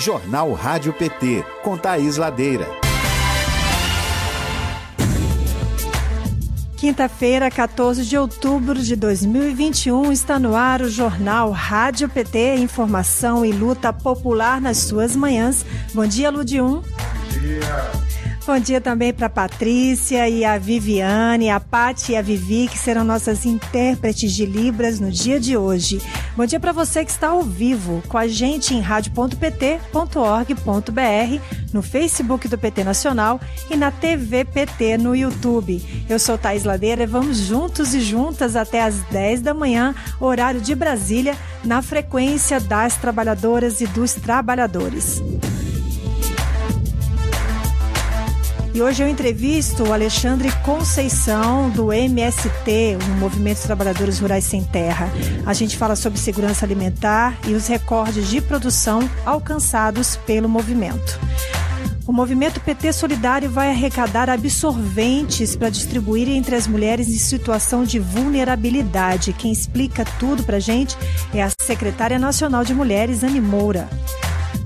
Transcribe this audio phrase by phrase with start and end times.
[0.00, 2.66] Jornal Rádio PT, com Thaís Ladeira.
[6.74, 13.52] Quinta-feira, 14 de outubro de 2021, está no ar o Jornal Rádio PT, informação e
[13.52, 15.66] luta popular nas suas manhãs.
[15.92, 16.80] Bom dia, Ludium.
[16.80, 18.09] Bom dia.
[18.46, 23.04] Bom dia também para Patrícia e a Viviane, a Pati e a Vivi, que serão
[23.04, 26.00] nossas intérpretes de Libras no dia de hoje.
[26.34, 32.48] Bom dia para você que está ao vivo com a gente em rádio.pt.org.br, no Facebook
[32.48, 36.06] do PT Nacional e na TV PT no YouTube.
[36.08, 40.62] Eu sou Thais Ladeira e vamos juntos e juntas até às 10 da manhã, horário
[40.62, 45.22] de Brasília, na frequência das trabalhadoras e dos trabalhadores.
[48.72, 54.62] E hoje eu entrevisto o Alexandre Conceição, do MST, o Movimento dos Trabalhadores Rurais Sem
[54.62, 55.10] Terra.
[55.44, 61.18] A gente fala sobre segurança alimentar e os recordes de produção alcançados pelo movimento.
[62.06, 67.98] O movimento PT Solidário vai arrecadar absorventes para distribuir entre as mulheres em situação de
[67.98, 69.32] vulnerabilidade.
[69.32, 70.96] Quem explica tudo para a gente
[71.34, 73.88] é a secretária nacional de Mulheres, Anne Moura.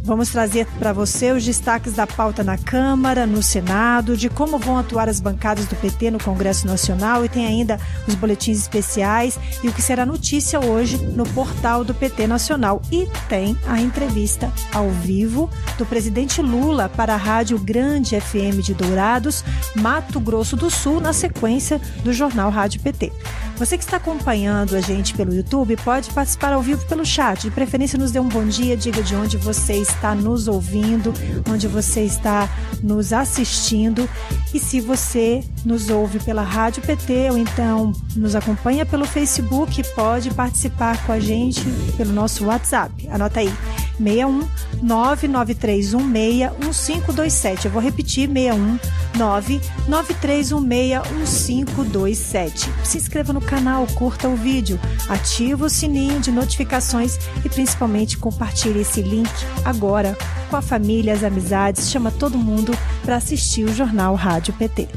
[0.07, 4.77] Vamos trazer para você os destaques da pauta na Câmara, no Senado, de como vão
[4.77, 9.69] atuar as bancadas do PT no Congresso Nacional e tem ainda os boletins especiais e
[9.69, 12.83] o que será notícia hoje no portal do PT Nacional.
[12.93, 18.75] E tem a entrevista ao vivo do presidente Lula para a Rádio Grande FM de
[18.75, 19.43] Dourados,
[19.75, 23.11] Mato Grosso do Sul, na sequência do jornal Rádio PT.
[23.57, 27.43] Você que está acompanhando a gente pelo YouTube pode participar ao vivo pelo chat.
[27.43, 31.13] De preferência, nos dê um bom dia, diga de onde você está nos ouvindo,
[31.51, 32.49] onde você está
[32.83, 34.09] nos assistindo.
[34.53, 40.31] E se você nos ouve pela Rádio PT ou então nos acompanha pelo Facebook, pode
[40.33, 41.65] participar com a gente
[41.97, 43.09] pelo nosso WhatsApp.
[43.09, 43.53] Anota aí.
[43.99, 44.49] 61
[44.83, 47.67] 99316 1527.
[47.67, 48.79] Eu vou repetir: 61
[49.17, 52.71] 99316 1527.
[52.83, 58.81] Se inscreva no canal, curta o vídeo, ativa o sininho de notificações e principalmente compartilhe
[58.81, 59.31] esse link
[59.65, 60.17] agora
[60.51, 62.73] com a família, as amizades, chama todo mundo
[63.05, 64.89] para assistir o Jornal Rádio PT.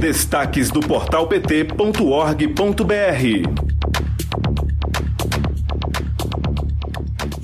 [0.00, 2.38] Destaques do portal pt.org.br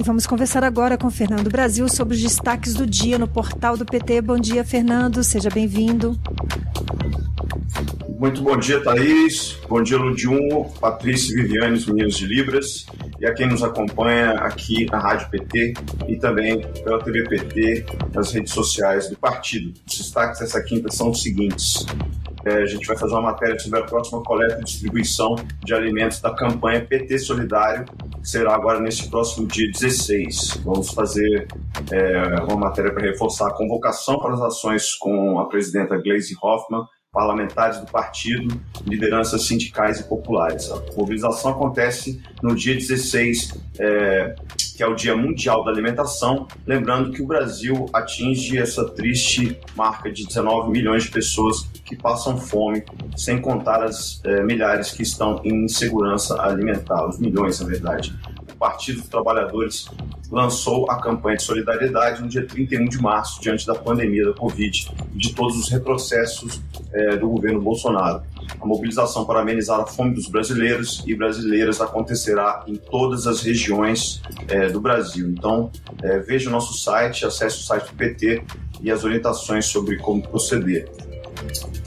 [0.04, 4.20] vamos conversar agora com Fernando Brasil sobre os destaques do dia no portal do PT.
[4.20, 5.24] Bom dia, Fernando.
[5.24, 6.18] Seja bem-vindo.
[8.18, 9.58] Muito bom dia, Thaís.
[9.66, 12.86] Bom dia, Ludium, Patrícia Viviane, os meninos de Libras.
[13.18, 15.74] E a quem nos acompanha aqui na Rádio PT
[16.06, 19.72] e também pela TV PT, nas redes sociais do partido.
[19.88, 21.86] Os destaques dessa quinta são os seguintes.
[22.44, 25.34] É, a gente vai fazer uma matéria sobre a próxima coleta e distribuição
[25.64, 27.86] de alimentos da campanha PT Solidário,
[28.24, 30.62] será agora nesse próximo dia 16.
[30.64, 31.46] Vamos fazer
[31.92, 36.84] é, uma matéria para reforçar a convocação para as ações com a presidenta Gleisi Hoffmann,
[37.12, 40.70] parlamentares do partido, lideranças sindicais e populares.
[40.70, 44.34] A mobilização acontece no dia 16, é,
[44.76, 50.10] que é o Dia Mundial da Alimentação, lembrando que o Brasil atinge essa triste marca
[50.10, 52.82] de 19 milhões de pessoas que passam fome,
[53.16, 58.12] sem contar as é, milhares que estão em insegurança alimentar, os milhões, na verdade.
[58.64, 59.90] Partido dos Trabalhadores
[60.30, 64.90] lançou a campanha de solidariedade no dia 31 de março, diante da pandemia da Covid
[65.14, 68.22] e de todos os retrocessos é, do governo Bolsonaro.
[68.58, 74.22] A mobilização para amenizar a fome dos brasileiros e brasileiras acontecerá em todas as regiões
[74.48, 75.28] é, do Brasil.
[75.28, 75.70] Então,
[76.02, 78.44] é, veja o nosso site, acesse o site do PT
[78.80, 80.90] e as orientações sobre como proceder.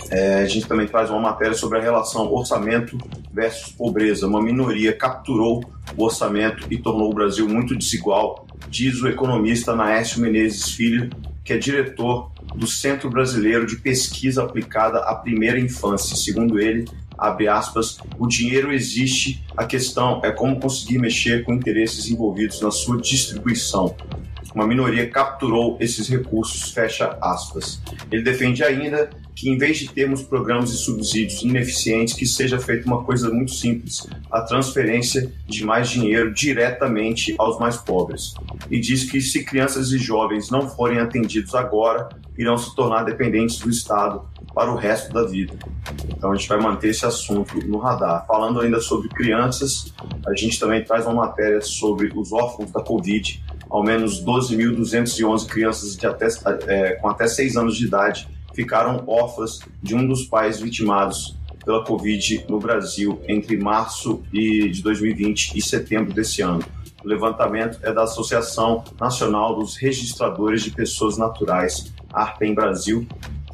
[0.10, 2.98] É, a gente também traz uma matéria sobre a relação orçamento
[3.32, 4.28] versus pobreza.
[4.28, 5.64] Uma minoria capturou
[5.96, 11.10] o orçamento e tornou o Brasil muito desigual, diz o economista Naécio Menezes Filho,
[11.44, 16.16] que é diretor do Centro Brasileiro de Pesquisa Aplicada à Primeira Infância.
[16.16, 16.86] Segundo ele,
[17.18, 22.72] abre aspas, o dinheiro existe, a questão é como conseguir mexer com interesses envolvidos na
[22.72, 23.96] sua distribuição
[24.58, 27.80] uma minoria capturou esses recursos, fecha aspas.
[28.12, 32.88] Ele defende ainda que, em vez de termos programas e subsídios ineficientes, que seja feita
[32.88, 38.34] uma coisa muito simples, a transferência de mais dinheiro diretamente aos mais pobres.
[38.72, 43.60] E diz que se crianças e jovens não forem atendidos agora, irão se tornar dependentes
[43.60, 45.54] do Estado para o resto da vida.
[46.10, 48.26] Então a gente vai manter esse assunto no radar.
[48.26, 49.94] Falando ainda sobre crianças,
[50.26, 55.98] a gente também traz uma matéria sobre os órfãos da Covid, ao menos 12.211 crianças
[56.04, 56.28] até,
[56.68, 61.84] é, com até 6 anos de idade ficaram órfãs de um dos pais vitimados pela
[61.84, 66.64] Covid no Brasil entre março de 2020 e setembro desse ano.
[67.04, 73.06] O levantamento é da Associação Nacional dos Registradores de Pessoas Naturais, ARPEM Brasil,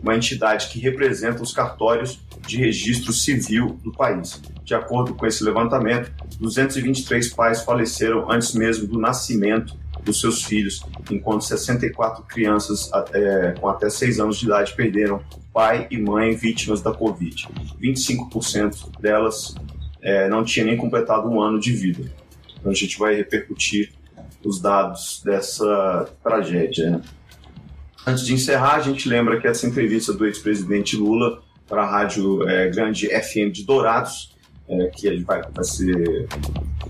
[0.02, 4.42] uma entidade que representa os cartórios de registro civil do país.
[4.64, 10.82] De acordo com esse levantamento, 223 pais faleceram antes mesmo do nascimento dos seus filhos,
[11.10, 15.24] enquanto 64 crianças é, com até 6 anos de idade perderam
[15.54, 17.48] pai e mãe vítimas da Covid.
[17.82, 19.56] 25% delas
[20.02, 22.12] é, não tinha nem completado um ano de vida.
[22.60, 23.92] Então a gente vai repercutir
[24.44, 26.92] os dados dessa tragédia.
[26.92, 27.02] Né?
[28.06, 32.48] Antes de encerrar, a gente lembra que essa entrevista do ex-presidente Lula para a Rádio
[32.48, 34.33] é, Grande FM de Dourados,
[34.68, 36.28] é, que vai, vai ser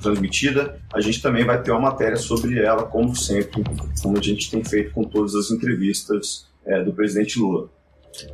[0.01, 3.63] transmitida, a gente também vai ter uma matéria sobre ela, como sempre,
[4.01, 7.69] como a gente tem feito com todas as entrevistas é, do presidente Lula.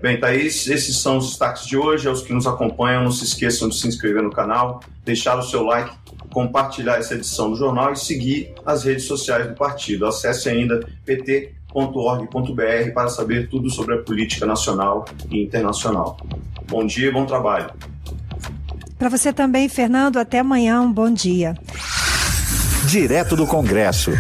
[0.02, 2.08] Bem, Thaís, esses são os destaques de hoje.
[2.08, 5.64] Aos que nos acompanham, não se esqueçam de se inscrever no canal, deixar o seu
[5.64, 5.96] like,
[6.34, 10.06] compartilhar essa edição do jornal e seguir as redes sociais do partido.
[10.06, 16.18] Acesse ainda pt.org.br para saber tudo sobre a política nacional e internacional.
[16.68, 17.72] Bom dia e bom trabalho.
[19.00, 20.82] Para você também, Fernando, até amanhã.
[20.82, 21.56] Um bom dia.
[22.86, 24.12] Direto do Congresso.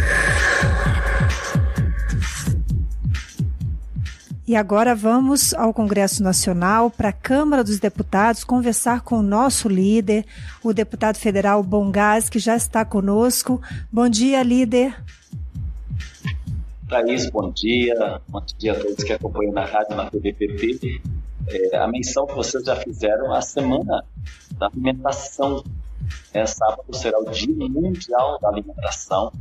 [4.47, 9.67] E agora vamos ao Congresso Nacional, para a Câmara dos Deputados, conversar com o nosso
[9.67, 10.25] líder,
[10.63, 13.61] o deputado federal Bongás, que já está conosco.
[13.91, 14.95] Bom dia, líder.
[16.87, 18.21] Thaís, bom dia.
[18.29, 21.01] Bom dia a todos que acompanham na rádio, na TVPT.
[21.50, 24.06] É, a menção que vocês já fizeram, a semana
[24.57, 25.63] da alimentação.
[26.34, 29.31] É, sábado será o Dia Mundial da Alimentação.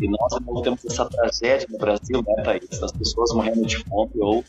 [0.00, 2.78] E nós não temos essa tragédia no Brasil, né, Thaís?
[2.78, 4.44] Das pessoas morrendo de fome ou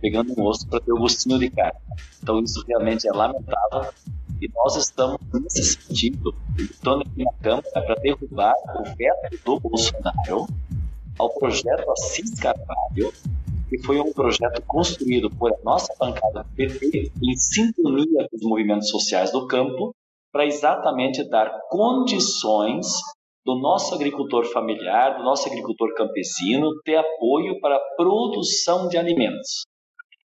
[0.00, 1.78] pegando um osso para ter o gostinho de carne.
[2.22, 3.92] Então isso realmente é lamentável
[4.40, 10.46] e nós estamos nesse sentido lutando aqui na Câmara para derrubar o veto do Bolsonaro
[11.18, 13.12] ao projeto Assis Carvalho,
[13.74, 18.42] que foi um projeto construído por a nossa bancada do PT em sintonia com os
[18.42, 19.92] movimentos sociais do campo
[20.32, 22.86] para exatamente dar condições
[23.44, 29.66] do nosso agricultor familiar, do nosso agricultor campesino, ter apoio para a produção de alimentos.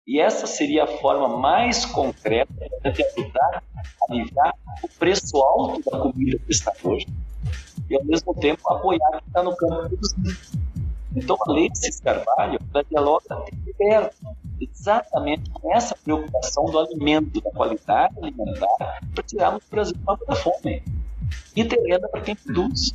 [0.08, 2.54] E essa seria a forma mais concreta
[2.84, 4.54] de ajudar a aliviar
[4.84, 7.08] o preço alto da comida que está hoje
[7.90, 10.65] e, ao mesmo tempo, apoiar quem está no campo produzindo.
[11.16, 12.60] Então, a lei de Cis Carvalho
[12.90, 14.16] dialoga de perto
[14.60, 19.96] exatamente com essa preocupação do alimento, da qualidade alimentar, para tirarmos o Brasil
[20.28, 20.84] da fome
[21.56, 22.94] e ter renda para quem produz.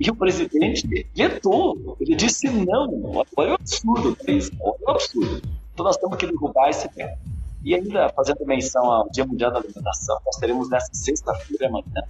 [0.00, 3.24] E o presidente vetou, ele disse não.
[3.36, 4.16] Olha o absurdo,
[4.60, 5.42] olha o absurdo.
[5.72, 7.18] Então nós temos que derrubar esse veto.
[7.62, 12.02] E ainda fazendo menção ao Dia Mundial da Alimentação, nós teremos nessa sexta-feira amanhã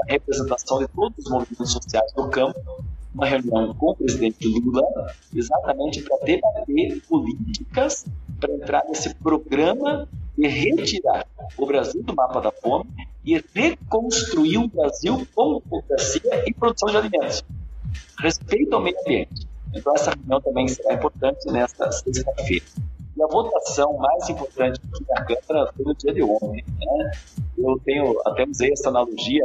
[0.00, 2.58] a representação de todos os movimentos sociais do campo,
[3.18, 8.06] uma reunião com o presidente Lula, exatamente para debater políticas
[8.38, 11.26] para entrar nesse programa e retirar
[11.56, 12.88] o Brasil do mapa da fome
[13.24, 17.44] e reconstruir o Brasil com democracia e produção de alimentos.
[18.20, 19.48] Respeito ao meio ambiente.
[19.74, 22.64] Então, essa reunião também será importante nesta sexta-feira.
[23.16, 26.64] E a votação mais importante aqui na Câmara foi no dia de ontem.
[26.78, 27.10] Né?
[27.58, 29.44] Eu tenho, até usei essa analogia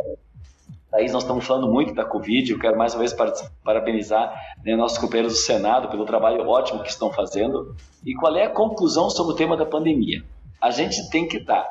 [0.93, 3.15] Thaís, nós estamos falando muito da Covid, eu quero mais uma vez
[3.63, 4.31] parabenizar
[4.63, 7.75] né, nossos companheiros do Senado pelo trabalho ótimo que estão fazendo.
[8.05, 10.23] E qual é a conclusão sobre o tema da pandemia?
[10.61, 11.67] A gente tem que dar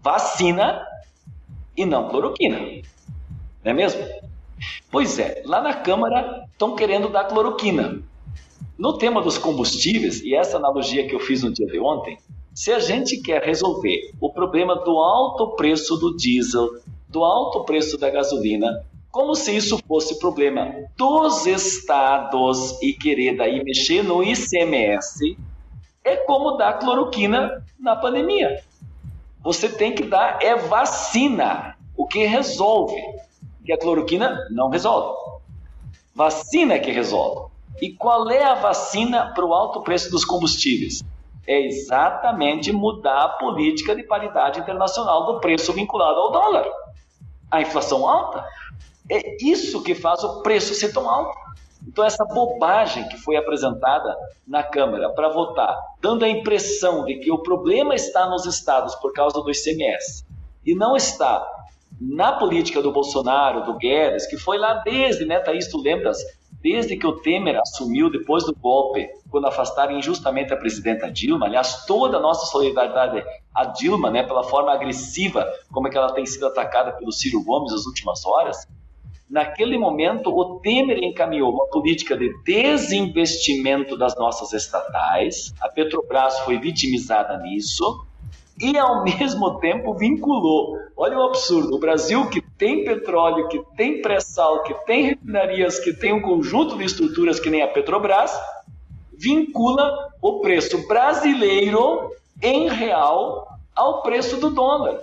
[0.00, 0.82] vacina
[1.76, 2.58] e não cloroquina.
[2.58, 4.02] Não é mesmo?
[4.90, 8.00] Pois é, lá na Câmara estão querendo dar cloroquina.
[8.78, 12.16] No tema dos combustíveis, e essa analogia que eu fiz no dia de ontem,
[12.54, 16.70] se a gente quer resolver o problema do alto preço do diesel,
[17.14, 23.62] do alto preço da gasolina, como se isso fosse problema dos estados e querer daí
[23.62, 25.38] mexer no ICMS,
[26.02, 28.60] é como dar cloroquina na pandemia.
[29.44, 33.00] Você tem que dar é vacina, o que resolve.
[33.64, 35.16] Que a cloroquina não resolve.
[36.12, 37.52] Vacina que resolve.
[37.80, 41.04] E qual é a vacina para o alto preço dos combustíveis?
[41.46, 46.83] É exatamente mudar a política de paridade internacional do preço vinculado ao dólar.
[47.54, 48.44] A inflação alta.
[49.10, 51.36] É isso que faz o preço ser tão alto.
[51.86, 57.30] Então, essa bobagem que foi apresentada na Câmara para votar, dando a impressão de que
[57.30, 60.24] o problema está nos estados por causa do ICMS
[60.64, 61.46] e não está
[62.00, 66.18] na política do Bolsonaro, do Guedes, que foi lá desde, né, Thaís, tu lembras?
[66.64, 71.84] Desde que o Temer assumiu depois do golpe, quando afastaram injustamente a presidenta Dilma, aliás,
[71.84, 73.22] toda a nossa solidariedade
[73.54, 77.44] a Dilma, né, pela forma agressiva como é que ela tem sido atacada pelo Ciro
[77.44, 78.66] Gomes nas últimas horas,
[79.28, 86.58] Naquele momento, o Temer encaminhou uma política de desinvestimento das nossas estatais, a Petrobras foi
[86.58, 88.06] vitimizada nisso,
[88.60, 90.78] e ao mesmo tempo vinculou.
[90.96, 95.92] Olha o absurdo: o Brasil, que tem petróleo, que tem pré-sal, que tem refinarias, que
[95.92, 98.32] tem um conjunto de estruturas que nem a Petrobras,
[99.18, 102.10] vincula o preço brasileiro
[102.42, 105.00] em real ao preço do dólar.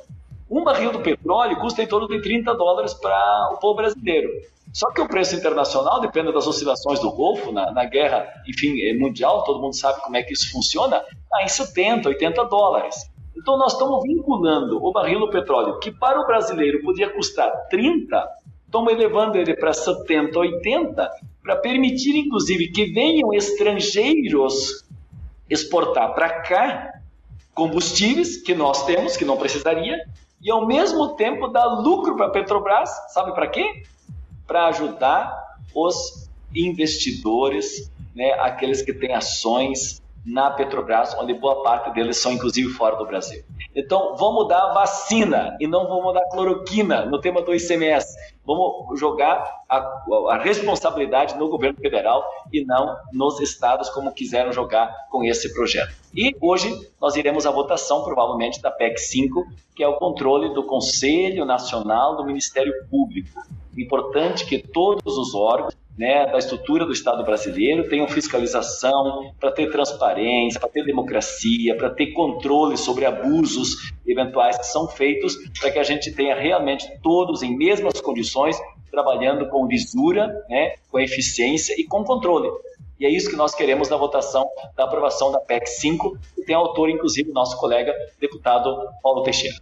[0.50, 4.30] Um barril do petróleo custa em torno de 30 dólares para o povo brasileiro.
[4.74, 8.94] Só que o preço internacional depende das oscilações do Golfo, na, na, guerra, enfim, é
[8.94, 13.11] mundial, todo mundo sabe como é que isso funciona, está em 70, 80 dólares.
[13.42, 18.24] Então nós estamos vinculando o barril do petróleo, que para o brasileiro podia custar 30,
[18.68, 24.86] estamos elevando ele para 70, 80, para permitir, inclusive, que venham estrangeiros
[25.50, 27.02] exportar para cá
[27.52, 29.98] combustíveis que nós temos, que não precisaria,
[30.40, 33.82] e ao mesmo tempo dar lucro para a Petrobras, sabe para quê?
[34.46, 35.36] Para ajudar
[35.74, 42.70] os investidores, né, aqueles que têm ações na Petrobras, onde boa parte deles são inclusive
[42.74, 43.44] fora do Brasil.
[43.76, 48.16] Então, vamos dar vacina e não vamos dar cloroquina no tema do ICMS.
[48.46, 49.78] Vamos jogar a,
[50.30, 55.94] a, responsabilidade no governo federal e não nos estados, como quiseram jogar com esse projeto.
[56.14, 60.64] E hoje nós iremos à votação, provavelmente, da PEC 5, que é o controle do
[60.64, 63.40] Conselho Nacional do Ministério Público.
[63.78, 69.70] Importante que todos os órgãos né, da estrutura do Estado brasileiro tenham fiscalização para ter
[69.70, 75.78] transparência, para ter democracia, para ter controle sobre abusos eventuais que são feitos, para que
[75.78, 78.58] a gente tenha realmente todos em mesmas condições,
[78.90, 82.50] trabalhando com lisura, né, com eficiência e com controle.
[83.00, 86.56] E é isso que nós queremos na votação da aprovação da PEC 5, que tem
[86.56, 89.56] autor, inclusive, nosso colega deputado Paulo Teixeira.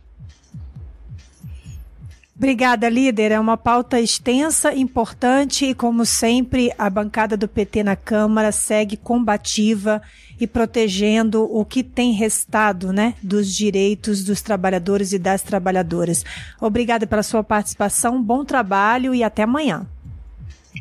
[2.39, 3.34] Obrigada, líder.
[3.34, 8.96] É uma pauta extensa, importante e, como sempre, a bancada do PT na Câmara segue
[8.96, 10.01] combativa
[10.39, 16.24] e protegendo o que tem restado, né, dos direitos dos trabalhadores e das trabalhadoras.
[16.62, 19.86] Obrigada pela sua participação, bom trabalho e até amanhã.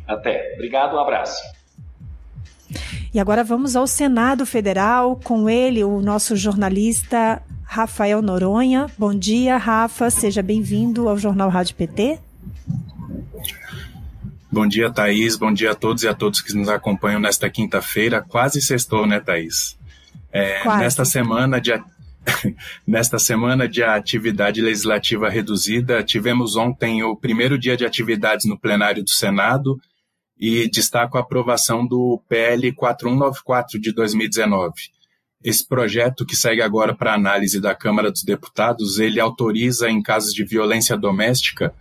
[0.07, 0.53] Até.
[0.55, 1.43] Obrigado, um abraço.
[3.13, 8.91] E agora vamos ao Senado Federal, com ele, o nosso jornalista Rafael Noronha.
[8.97, 10.09] Bom dia, Rafa.
[10.09, 12.19] Seja bem-vindo ao Jornal Rádio PT.
[14.51, 15.37] Bom dia, Thaís.
[15.37, 18.25] Bom dia a todos e a todos que nos acompanham nesta quinta-feira.
[18.27, 19.79] Quase sextou, né, Thaís?
[20.33, 20.83] É, Quase.
[20.83, 21.73] Nesta semana de
[22.87, 29.05] Nesta semana de atividade legislativa reduzida, tivemos ontem o primeiro dia de atividades no plenário
[29.05, 29.79] do Senado
[30.41, 34.98] e destaco a aprovação do PL 4194 de 2019
[35.43, 40.35] esse projeto que segue agora para análise da Câmara dos Deputados, ele autoriza, em casos
[40.35, 41.73] de violência doméstica,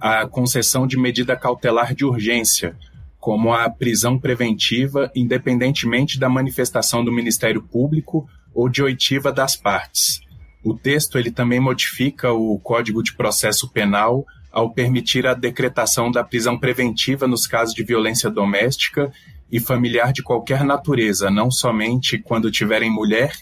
[0.00, 2.76] a concessão de medida cautelar de urgência,
[3.20, 10.20] como a prisão preventiva, independentemente da manifestação do Ministério Público ou de oitiva das partes.
[10.62, 16.22] O texto ele também modifica o Código de Processo Penal ao permitir a decretação da
[16.22, 19.12] prisão preventiva nos casos de violência doméstica
[19.54, 23.32] e familiar de qualquer natureza, não somente quando tiverem mulher,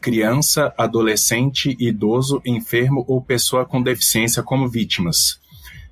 [0.00, 5.38] criança, adolescente, idoso, enfermo ou pessoa com deficiência como vítimas.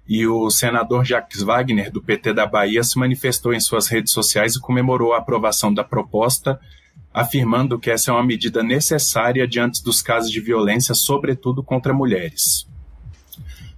[0.08, 4.54] E o senador Jacques Wagner, do PT da Bahia, se manifestou em suas redes sociais
[4.56, 6.58] e comemorou a aprovação da proposta,
[7.12, 12.66] afirmando que essa é uma medida necessária diante dos casos de violência, sobretudo contra mulheres.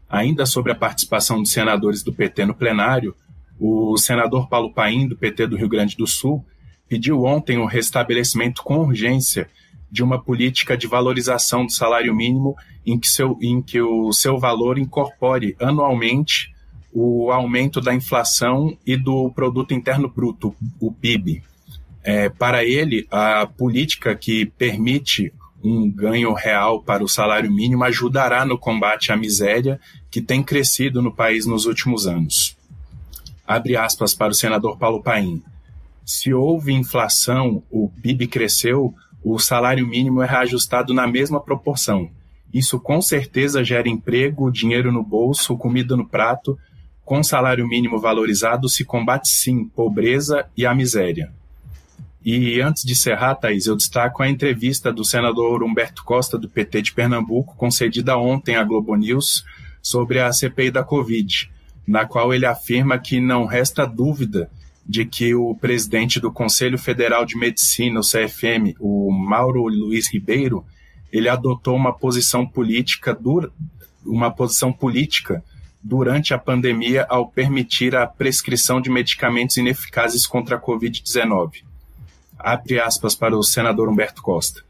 [0.09, 3.17] Ainda sobre a participação dos senadores do PT no plenário,
[3.59, 6.45] o senador Paulo Paim, do PT do Rio Grande do Sul,
[6.89, 9.49] pediu ontem o restabelecimento com urgência
[9.91, 14.39] de uma política de valorização do salário mínimo em que, seu, em que o seu
[14.39, 16.55] valor incorpore anualmente
[16.93, 21.43] o aumento da inflação e do produto interno bruto, o PIB.
[22.03, 28.45] É, para ele, a política que permite um ganho real para o salário mínimo ajudará
[28.45, 32.58] no combate à miséria que tem crescido no país nos últimos anos
[33.49, 35.43] abre aspas para o senador Paulo Paim.
[36.05, 42.11] Se houve inflação, o PIB cresceu, o salário mínimo é reajustado na mesma proporção.
[42.53, 46.59] Isso com certeza gera emprego, dinheiro no bolso, comida no prato.
[47.07, 51.33] Com salário mínimo valorizado se combate sim pobreza e a miséria.
[52.23, 56.83] E antes de encerrar, Thaís, eu destaco a entrevista do senador Humberto Costa, do PT
[56.83, 59.45] de Pernambuco, concedida ontem à Globo News,
[59.81, 61.51] sobre a CPI da Covid
[61.89, 64.51] na qual ele afirma que não resta dúvida
[64.87, 70.65] de que o presidente do Conselho Federal de Medicina, o CFM, o Mauro Luiz Ribeiro,
[71.11, 73.51] ele adotou uma posição política dura,
[74.05, 75.43] uma posição política
[75.83, 81.63] durante a pandemia ao permitir a prescrição de medicamentos ineficazes contra a Covid-19.
[82.39, 84.63] Abre aspas para o senador Humberto Costa.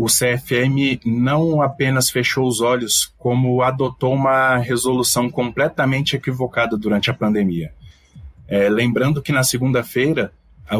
[0.00, 7.14] O CFM não apenas fechou os olhos, como adotou uma resolução completamente equivocada durante a
[7.14, 7.72] pandemia.
[8.46, 10.32] É, lembrando que na segunda-feira
[10.70, 10.76] a,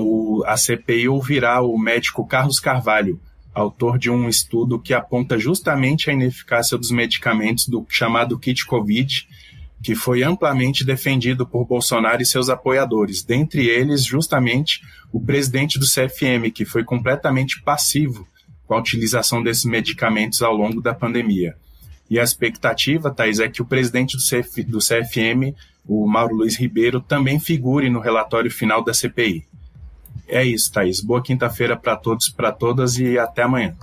[0.46, 3.20] a CPI ouvirá o médico Carlos Carvalho,
[3.52, 9.26] autor de um estudo que aponta justamente a ineficácia dos medicamentos do chamado kit Covid,
[9.82, 14.80] que foi amplamente defendido por Bolsonaro e seus apoiadores, dentre eles justamente
[15.12, 18.24] o presidente do CFM, que foi completamente passivo
[18.68, 21.56] com a utilização desses medicamentos ao longo da pandemia.
[22.10, 25.56] E a expectativa, Thais, é que o presidente do, CF, do CFM,
[25.86, 29.46] o Mauro Luiz Ribeiro, também figure no relatório final da CPI.
[30.28, 31.00] É isso, Thaís.
[31.00, 33.74] Boa quinta-feira para todos, para todas e até amanhã.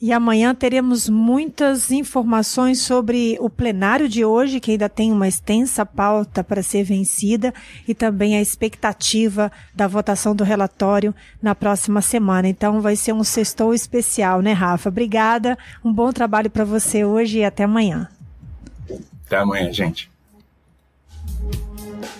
[0.00, 5.86] E amanhã teremos muitas informações sobre o plenário de hoje, que ainda tem uma extensa
[5.86, 7.54] pauta para ser vencida,
[7.88, 12.46] e também a expectativa da votação do relatório na próxima semana.
[12.46, 14.90] Então vai ser um sextou especial, né, Rafa?
[14.90, 18.06] Obrigada, um bom trabalho para você hoje e até amanhã.
[19.24, 20.10] Até amanhã, gente.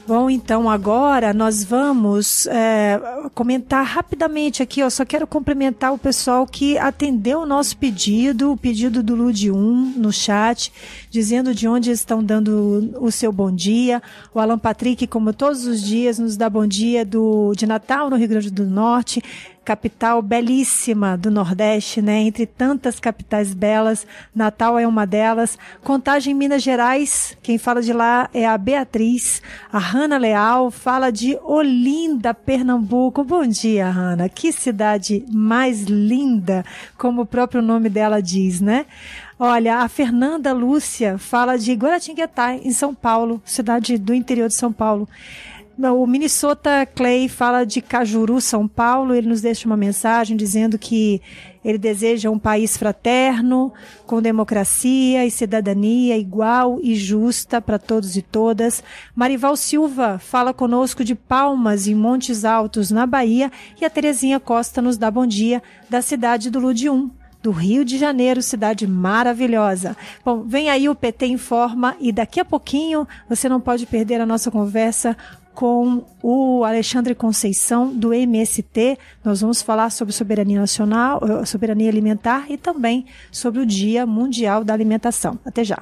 [0.06, 3.00] Bom, então agora nós vamos é,
[3.34, 4.88] comentar rapidamente aqui, ó.
[4.88, 9.94] Só quero cumprimentar o pessoal que atendeu o nosso pedido, o pedido do Lude 1
[9.96, 10.72] no chat,
[11.10, 14.00] dizendo de onde estão dando o seu bom dia.
[14.32, 18.14] O Alan Patrick, como todos os dias, nos dá bom dia do, de Natal no
[18.14, 19.20] Rio Grande do Norte
[19.66, 22.20] capital belíssima do Nordeste, né?
[22.20, 25.58] Entre tantas capitais belas, Natal é uma delas.
[25.82, 29.42] Contagem Minas Gerais, quem fala de lá é a Beatriz.
[29.72, 33.24] A Hanna Leal fala de Olinda, Pernambuco.
[33.24, 34.28] Bom dia, Hanna.
[34.28, 36.62] Que cidade mais linda,
[36.98, 38.84] como o próprio nome dela diz, né?
[39.38, 44.70] Olha, a Fernanda Lúcia fala de Guaratinguetá, em São Paulo, cidade do interior de São
[44.70, 45.08] Paulo.
[45.78, 49.14] O Minnesota Clay fala de Cajuru, São Paulo.
[49.14, 51.20] Ele nos deixa uma mensagem dizendo que
[51.62, 53.70] ele deseja um país fraterno,
[54.06, 58.82] com democracia e cidadania igual e justa para todos e todas.
[59.14, 63.52] Marival Silva fala conosco de Palmas, em Montes Altos, na Bahia.
[63.78, 67.10] E a Terezinha Costa nos dá bom dia da cidade do Ludium
[67.42, 69.96] do Rio de Janeiro, cidade maravilhosa.
[70.24, 74.26] Bom, vem aí o PT Informa e daqui a pouquinho você não pode perder a
[74.26, 75.16] nossa conversa
[75.56, 78.98] com o Alexandre Conceição, do MST.
[79.24, 84.62] Nós vamos falar sobre soberania nacional, eh, soberania alimentar e também sobre o Dia Mundial
[84.62, 85.38] da Alimentação.
[85.46, 85.78] Até já.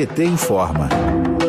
[0.00, 0.88] PT informa.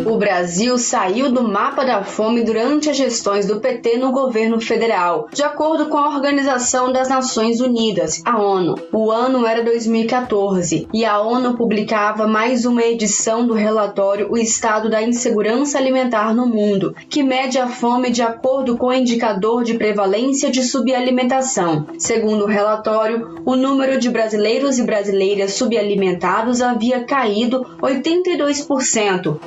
[0.06, 5.30] O Brasil saiu do mapa da fome durante as gestões do PT no governo federal,
[5.32, 8.76] de acordo com a Organização das Nações Unidas, a ONU.
[8.92, 14.90] O ano era 2014 e a ONU publicava mais uma edição do relatório O Estado
[14.90, 19.76] da Insegurança Alimentar no Mundo, que mede a fome de acordo com o indicador de
[19.76, 21.86] prevalência de subalimentação.
[21.98, 28.41] Segundo o relatório, o número de brasileiros e brasileiras subalimentados havia caído 82%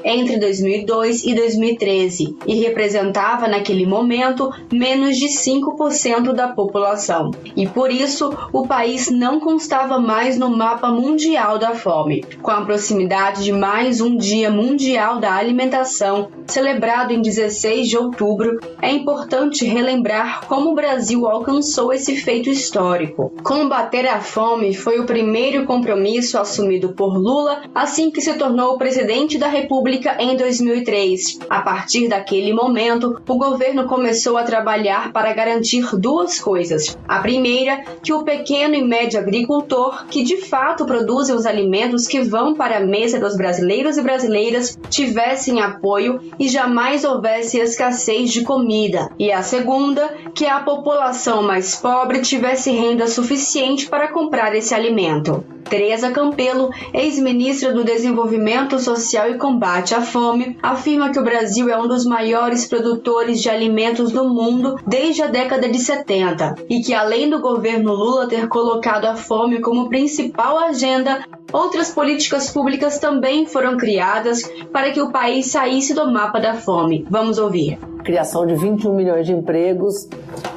[0.05, 7.31] entre 2002 e 2013 e representava naquele momento menos de 5% da população.
[7.57, 12.25] E por isso, o país não constava mais no mapa mundial da fome.
[12.43, 18.59] Com a proximidade de mais um Dia Mundial da Alimentação, celebrado em 16 de outubro,
[18.81, 23.33] é importante relembrar como o Brasil alcançou esse feito histórico.
[23.43, 29.39] Combater a fome foi o primeiro compromisso assumido por Lula assim que se tornou presidente
[29.39, 31.39] da República em 2003.
[31.49, 36.95] A partir daquele momento, o governo começou a trabalhar para garantir duas coisas.
[37.09, 42.21] A primeira, que o pequeno e médio agricultor, que de fato produzem os alimentos que
[42.21, 48.43] vão para a mesa dos brasileiros e brasileiras, tivessem apoio e jamais houvesse escassez de
[48.43, 49.09] comida.
[49.19, 55.43] E a segunda, que a população mais pobre tivesse renda suficiente para comprar esse alimento.
[55.65, 61.79] Tereza Campelo, ex-ministra do Desenvolvimento Social e Combate à Fome, afirma que o Brasil é
[61.79, 66.95] um dos maiores produtores de alimentos do mundo desde a década de 70 e que,
[66.95, 73.47] além do governo Lula ter colocado a fome como principal agenda, outras políticas públicas também
[73.47, 77.07] foram criadas para que o país saísse do mapa da fome.
[77.11, 77.79] Vamos ouvir.
[78.05, 80.09] Criação de 21 milhões de empregos,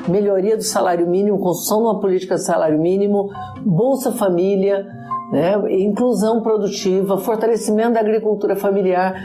[0.07, 3.29] melhoria do salário mínimo, construção de uma política de salário mínimo,
[3.65, 4.85] Bolsa Família,
[5.31, 9.15] né, inclusão produtiva, fortalecimento da agricultura familiar,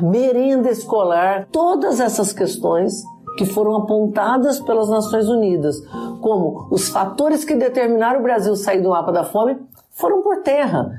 [0.00, 3.02] merenda escolar, todas essas questões
[3.36, 5.76] que foram apontadas pelas Nações Unidas
[6.20, 9.56] como os fatores que determinaram o Brasil sair do mapa da fome
[9.90, 10.90] foram por terra.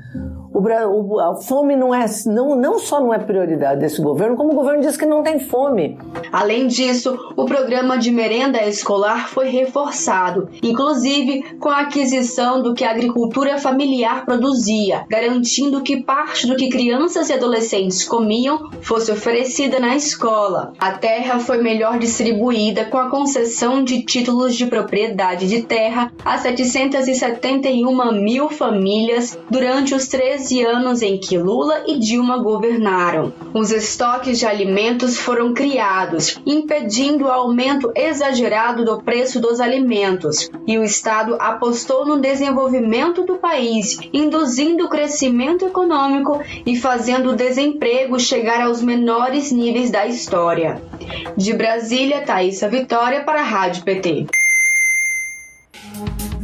[0.54, 4.54] O, a fome não é não, não só não é prioridade desse governo, como o
[4.54, 5.98] governo diz que não tem fome.
[6.30, 12.84] Além disso, o programa de merenda escolar foi reforçado, inclusive com a aquisição do que
[12.84, 19.80] a agricultura familiar produzia, garantindo que parte do que crianças e adolescentes comiam fosse oferecida
[19.80, 20.74] na escola.
[20.78, 26.36] A terra foi melhor distribuída com a concessão de títulos de propriedade de terra a
[26.36, 33.32] 771 mil famílias durante os 13 anos em que Lula e Dilma governaram.
[33.54, 40.76] Os estoques de alimentos foram criados, impedindo o aumento exagerado do preço dos alimentos, e
[40.78, 48.18] o Estado apostou no desenvolvimento do país, induzindo o crescimento econômico e fazendo o desemprego
[48.18, 50.82] chegar aos menores níveis da história.
[51.36, 54.26] De Brasília, Thaisa Vitória para a Rádio PT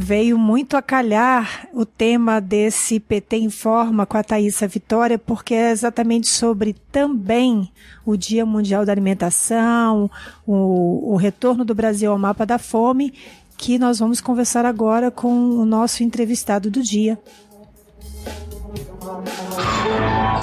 [0.09, 5.69] veio muito a calhar o tema desse PT Informa com a Thaisa Vitória, porque é
[5.69, 7.71] exatamente sobre também
[8.03, 10.09] o Dia Mundial da Alimentação,
[10.47, 13.13] o, o retorno do Brasil ao mapa da fome,
[13.55, 17.15] que nós vamos conversar agora com o nosso entrevistado do dia.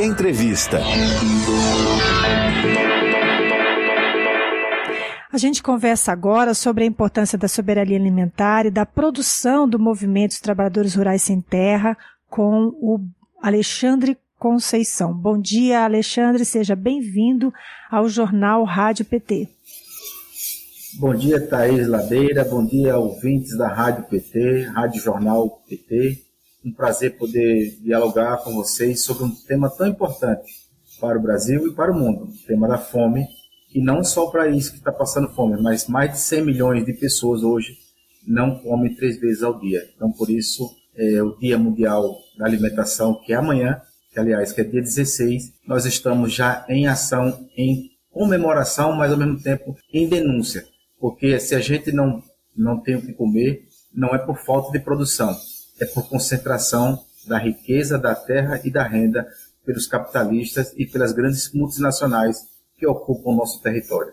[0.00, 0.80] Entrevista.
[5.36, 10.30] A gente conversa agora sobre a importância da soberania alimentar e da produção do movimento
[10.30, 11.94] dos trabalhadores rurais sem terra
[12.26, 13.00] com o
[13.42, 15.12] Alexandre Conceição.
[15.12, 17.52] Bom dia, Alexandre, seja bem-vindo
[17.90, 19.46] ao Jornal Rádio PT.
[20.98, 26.16] Bom dia, Thaís Ladeira, bom dia, ouvintes da Rádio PT, Rádio Jornal PT.
[26.64, 30.50] Um prazer poder dialogar com vocês sobre um tema tão importante
[30.98, 33.35] para o Brasil e para o mundo, o tema da fome
[33.76, 36.94] e não só para isso que está passando fome, mas mais de 100 milhões de
[36.94, 37.76] pessoas hoje
[38.26, 39.86] não comem três vezes ao dia.
[39.94, 43.78] Então, por isso, é, o Dia Mundial da Alimentação, que é amanhã,
[44.10, 49.18] que aliás que é dia 16, nós estamos já em ação, em comemoração, mas ao
[49.18, 50.64] mesmo tempo em denúncia.
[50.98, 52.22] Porque se a gente não,
[52.56, 55.36] não tem o que comer, não é por falta de produção,
[55.78, 59.28] é por concentração da riqueza, da terra e da renda
[59.66, 64.12] pelos capitalistas e pelas grandes multinacionais que ocupam o nosso território.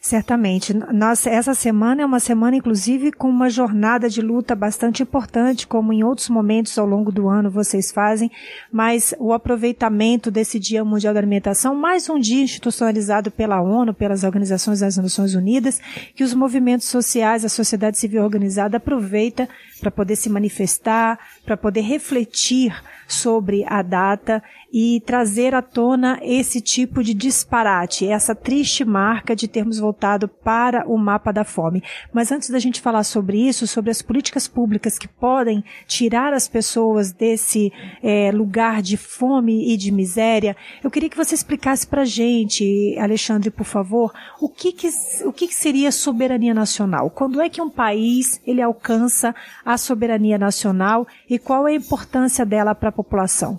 [0.00, 0.72] Certamente.
[0.72, 5.92] Nós, essa semana é uma semana, inclusive, com uma jornada de luta bastante importante, como
[5.92, 8.30] em outros momentos ao longo do ano vocês fazem,
[8.72, 14.24] mas o aproveitamento desse Dia Mundial da Alimentação, mais um dia institucionalizado pela ONU, pelas
[14.24, 15.80] organizações das Nações Unidas,
[16.14, 19.48] que os movimentos sociais, a sociedade civil organizada aproveita
[19.80, 22.74] para poder se manifestar, para poder refletir
[23.06, 29.46] sobre a data e trazer à tona esse tipo de disparate, essa triste marca de
[29.46, 31.82] termos voltado para o mapa da fome.
[32.12, 36.48] Mas antes da gente falar sobre isso, sobre as políticas públicas que podem tirar as
[36.48, 42.02] pessoas desse é, lugar de fome e de miséria, eu queria que você explicasse para
[42.02, 44.88] a gente, Alexandre, por favor, o que, que,
[45.24, 47.08] o que, que seria soberania nacional?
[47.10, 49.34] Quando é que um país ele alcança
[49.66, 53.58] a soberania nacional e qual é a importância dela para a população?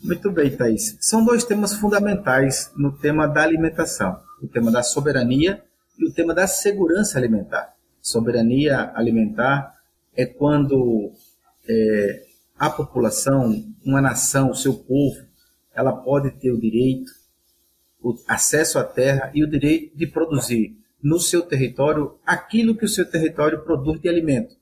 [0.00, 0.96] Muito bem, Thaís.
[1.00, 5.60] São dois temas fundamentais no tema da alimentação: o tema da soberania
[5.98, 7.74] e o tema da segurança alimentar.
[8.00, 9.74] Soberania alimentar
[10.14, 11.10] é quando
[11.68, 12.22] é,
[12.56, 15.20] a população, uma nação, o seu povo,
[15.74, 17.10] ela pode ter o direito,
[18.00, 22.88] o acesso à terra e o direito de produzir no seu território aquilo que o
[22.88, 24.57] seu território produz de alimento.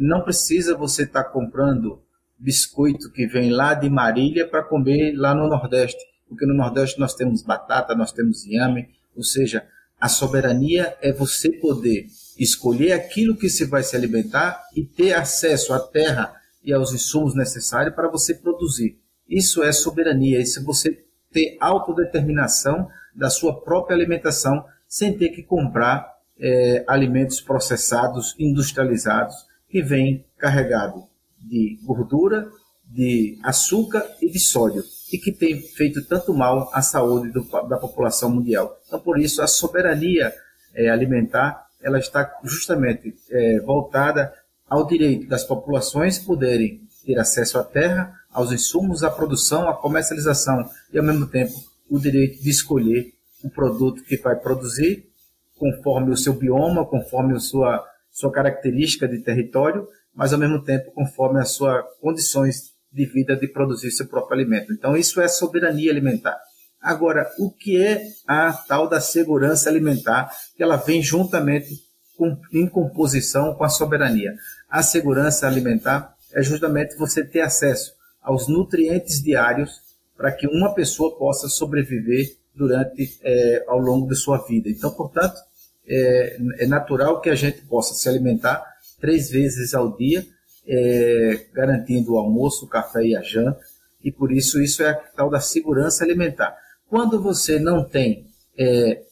[0.00, 2.02] Não precisa você estar tá comprando
[2.38, 7.14] biscoito que vem lá de Marília para comer lá no Nordeste, porque no Nordeste nós
[7.14, 9.62] temos batata, nós temos inhame, ou seja,
[10.00, 12.06] a soberania é você poder
[12.38, 16.34] escolher aquilo que se vai se alimentar e ter acesso à terra
[16.64, 18.98] e aos insumos necessários para você produzir.
[19.28, 25.42] Isso é soberania, isso é você ter autodeterminação da sua própria alimentação sem ter que
[25.42, 31.04] comprar é, alimentos processados, industrializados, que vêm carregados
[31.38, 32.50] de gordura,
[32.84, 37.78] de açúcar e de sódio, e que tem feito tanto mal à saúde do, da
[37.78, 38.76] população mundial.
[38.86, 40.34] Então, por isso, a soberania
[40.74, 44.32] é, alimentar ela está justamente é, voltada
[44.68, 50.68] ao direito das populações poderem ter acesso à terra, aos insumos, à produção, à comercialização
[50.92, 51.52] e, ao mesmo tempo,
[51.88, 55.08] o direito de escolher o produto que vai produzir
[55.56, 60.90] conforme o seu bioma, conforme a sua, sua característica de território mas ao mesmo tempo
[60.92, 64.72] conforme as suas condições de vida de produzir seu próprio alimento.
[64.72, 66.38] Então isso é soberania alimentar.
[66.80, 71.74] Agora, o que é a tal da segurança alimentar, que ela vem juntamente
[72.16, 74.34] com, em composição com a soberania?
[74.68, 79.80] A segurança alimentar é justamente você ter acesso aos nutrientes diários
[80.16, 84.68] para que uma pessoa possa sobreviver durante é, ao longo de sua vida.
[84.68, 85.38] Então, portanto,
[85.86, 88.64] é, é, natural que a gente possa se alimentar
[89.00, 90.26] três vezes ao dia,
[90.66, 93.60] é, garantindo o almoço, o café e a janta,
[94.02, 96.56] e por isso isso é a tal da segurança alimentar.
[96.88, 98.26] Quando você não tem
[98.58, 99.02] é,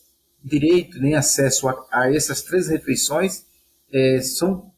[0.42, 3.44] direito nem acesso a, a, essas três refeições,
[3.92, 4.70] é, são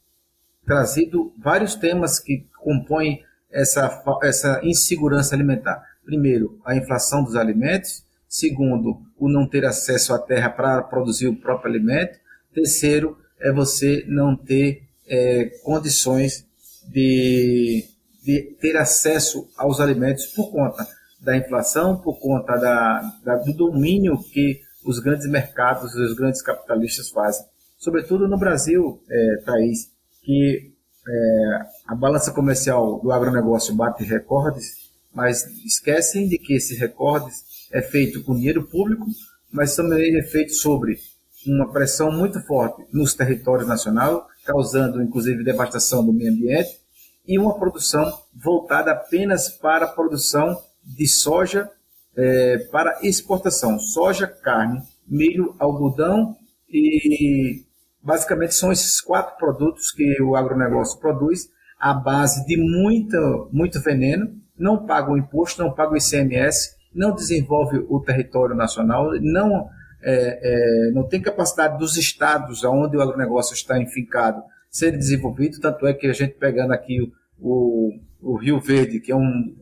[0.65, 5.85] trazidos vários temas que compõem essa, essa insegurança alimentar.
[6.05, 8.05] Primeiro, a inflação dos alimentos.
[8.31, 12.17] Segundo, o não ter acesso à terra para produzir o próprio alimento.
[12.55, 16.47] Terceiro, é você não ter é, condições
[16.87, 17.85] de,
[18.23, 20.87] de ter acesso aos alimentos por conta
[21.21, 26.41] da inflação, por conta da, da, do domínio que os grandes mercados e os grandes
[26.41, 27.45] capitalistas fazem.
[27.79, 29.91] Sobretudo no Brasil, é, Thaís,
[30.23, 30.73] que
[31.09, 37.81] é, a balança comercial do agronegócio bate recordes, mas esquecem de que esses recordes é
[37.83, 39.07] feito com dinheiro público,
[39.51, 40.99] mas também é feito sobre
[41.47, 46.81] uma pressão muito forte nos territórios nacionais, causando inclusive devastação do meio ambiente,
[47.27, 51.71] e uma produção voltada apenas para a produção de soja
[52.17, 53.79] é, para exportação.
[53.79, 56.37] Soja, carne, milho, algodão
[56.69, 57.65] e
[58.03, 63.19] basicamente são esses quatro produtos que o agronegócio produz à base de muita,
[63.53, 69.11] muito veneno, não paga o imposto, não paga o ICMS, não desenvolve o território nacional,
[69.21, 69.69] não,
[70.03, 75.87] é, é, não tem capacidade dos estados onde o agronegócio está enfincado ser desenvolvido, tanto
[75.87, 79.57] é que a gente pegando aqui o, o, Rio Verde, que é um,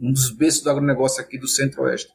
[0.00, 2.12] um dos berços do agronegócio aqui do Centro-Oeste.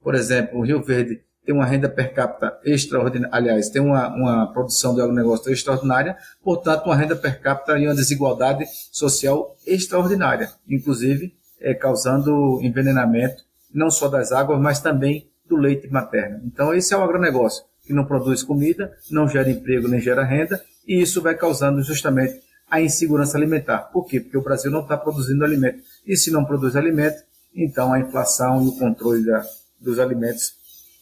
[0.00, 4.52] Por exemplo, o Rio Verde tem uma renda per capita extraordinária, aliás, tem uma, uma
[4.52, 11.34] produção de agronegócio extraordinária, portanto, uma renda per capita e uma desigualdade social extraordinária, inclusive
[11.60, 16.40] é, causando envenenamento não só das águas, mas também do leite materno.
[16.44, 20.62] Então, esse é o agronegócio, que não produz comida, não gera emprego nem gera renda,
[20.86, 23.78] e isso vai causando justamente a insegurança alimentar.
[23.92, 24.20] Por quê?
[24.20, 25.82] Porque o Brasil não está produzindo alimento.
[26.06, 27.22] E se não produz alimento,
[27.54, 29.44] então a inflação e o controle da,
[29.80, 30.52] dos alimentos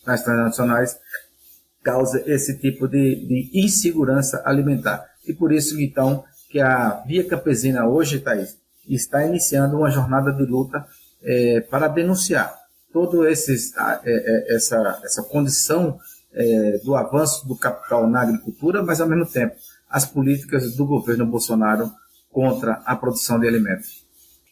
[0.06, 0.96] nas transnacionais
[1.82, 5.04] causa esse tipo de, de, insegurança alimentar.
[5.26, 8.56] E por isso, então, que a Via Campesina hoje, Thaís,
[8.88, 10.84] está iniciando uma jornada de luta
[11.26, 12.54] é, para denunciar
[12.92, 15.98] toda é, é, essa, essa condição
[16.32, 19.56] é, do avanço do capital na agricultura, mas ao mesmo tempo
[19.90, 21.90] as políticas do governo Bolsonaro
[22.30, 24.06] contra a produção de alimentos.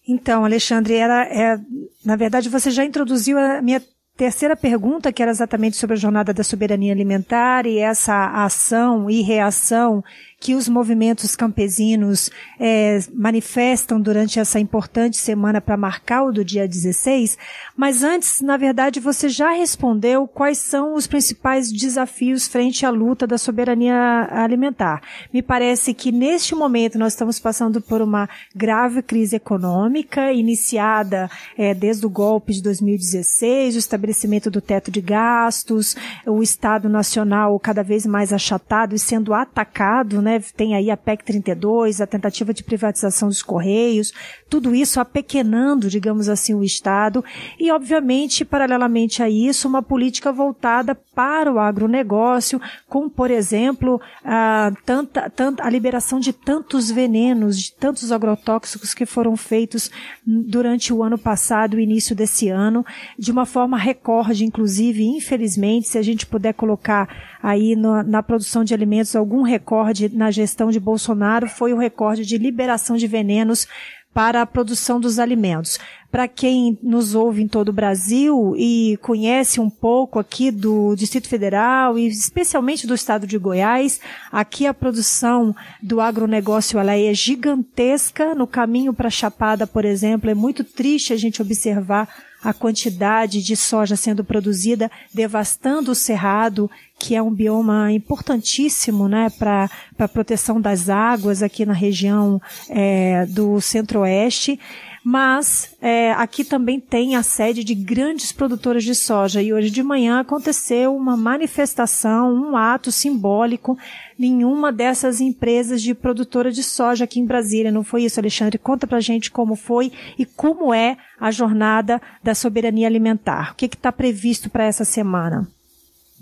[0.07, 1.59] Então, Alexandre, era, é,
[2.05, 3.83] na verdade você já introduziu a minha
[4.17, 9.23] terceira pergunta, que era exatamente sobre a jornada da soberania alimentar e essa ação e
[9.23, 10.05] reação
[10.45, 12.31] que os movimentos campesinos
[12.61, 17.39] é, manifestam durante essa importante semana para marcar o do dia 16.
[17.75, 23.27] Mas antes, na verdade, você já respondeu quais são os principais desafios frente à luta
[23.27, 25.01] da soberania alimentar.
[25.33, 31.73] Me parece que neste momento nós estamos passando por uma grave crise econômica, iniciada é,
[31.73, 37.83] desde o golpe de 2016, o estabelecimento do teto de gastos, o Estado Nacional cada
[37.83, 42.63] vez mais achatado e sendo atacado, né, tem aí a PEC 32, a tentativa de
[42.63, 44.13] privatização dos Correios,
[44.49, 47.25] tudo isso apequenando, digamos assim, o Estado
[47.59, 54.73] e, obviamente, paralelamente a isso, uma política voltada para o agronegócio, com, por exemplo, a,
[54.85, 59.91] tanta, tanta, a liberação de tantos venenos, de tantos agrotóxicos que foram feitos
[60.27, 62.85] durante o ano passado, o início desse ano,
[63.19, 67.09] de uma forma recorde, inclusive, infelizmente, se a gente puder colocar
[67.43, 72.25] aí no, na produção de alimentos algum recorde na gestão de Bolsonaro foi o recorde
[72.25, 73.67] de liberação de venenos
[74.15, 75.79] para a produção dos alimentos.
[76.11, 81.29] Para quem nos ouve em todo o Brasil e conhece um pouco aqui do Distrito
[81.29, 88.33] Federal e especialmente do estado de Goiás, aqui a produção do agronegócio ela é gigantesca.
[88.37, 92.09] No caminho para Chapada, por exemplo, é muito triste a gente observar
[92.45, 96.71] a quantidade de soja sendo produzida, devastando o cerrado,
[97.05, 102.41] que é um bioma importantíssimo né, para a proteção das águas aqui na região
[102.71, 104.59] é, do centro-oeste
[105.07, 109.83] mas é, aqui também tem a sede de grandes produtoras de soja e hoje de
[109.83, 113.77] manhã aconteceu uma manifestação, um ato simbólico
[114.19, 117.71] em uma dessas empresas de produtora de soja aqui em Brasília.
[117.71, 118.57] Não foi isso, Alexandre?
[118.57, 123.53] Conta pra gente como foi e como é a jornada da soberania alimentar.
[123.53, 125.47] O que está previsto para essa semana?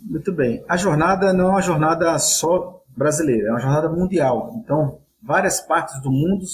[0.04, 0.64] Muito bem.
[0.68, 4.54] A jornada não é uma jornada só brasileira, é uma jornada mundial.
[4.56, 6.44] Então, várias partes do mundo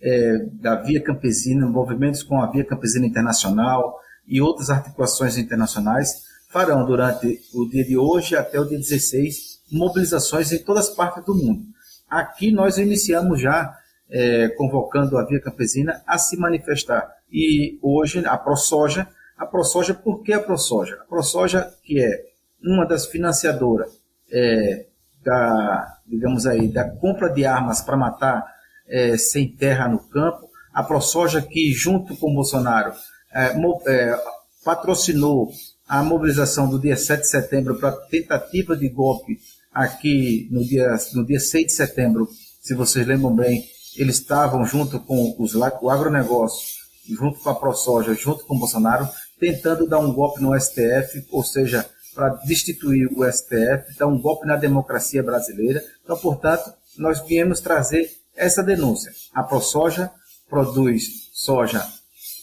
[0.00, 6.86] é, da Via Campesina, movimentos com a Via Campesina Internacional e outras articulações internacionais, farão
[6.86, 11.34] durante o dia de hoje até o dia 16 mobilizações em todas as partes do
[11.34, 11.64] mundo.
[12.08, 13.76] Aqui nós iniciamos já
[14.08, 17.10] é, convocando a Via Campesina a se manifestar.
[17.32, 20.96] E hoje a ProSoja, a ProSoja, por que a ProSoja?
[21.00, 22.33] A ProSoja, que é
[22.64, 23.92] uma das financiadoras
[24.32, 24.86] é,
[25.24, 28.44] da, digamos aí, da compra de armas para matar
[28.88, 32.92] é, sem terra no campo, a ProSoja que junto com o Bolsonaro
[33.32, 33.54] é,
[33.86, 34.18] é,
[34.64, 35.50] patrocinou
[35.88, 39.38] a mobilização do dia 7 de setembro para tentativa de golpe
[39.72, 42.28] aqui no dia, no dia 6 de setembro,
[42.60, 43.64] se vocês lembram bem,
[43.96, 46.66] eles estavam junto com os, o agronegócio,
[47.08, 51.44] junto com a ProSoja, junto com o Bolsonaro, tentando dar um golpe no STF, ou
[51.44, 55.82] seja, para destituir o STF, dar um golpe na democracia brasileira.
[56.02, 59.12] Então, portanto, nós viemos trazer essa denúncia.
[59.32, 60.10] A ProSoja
[60.48, 61.84] produz soja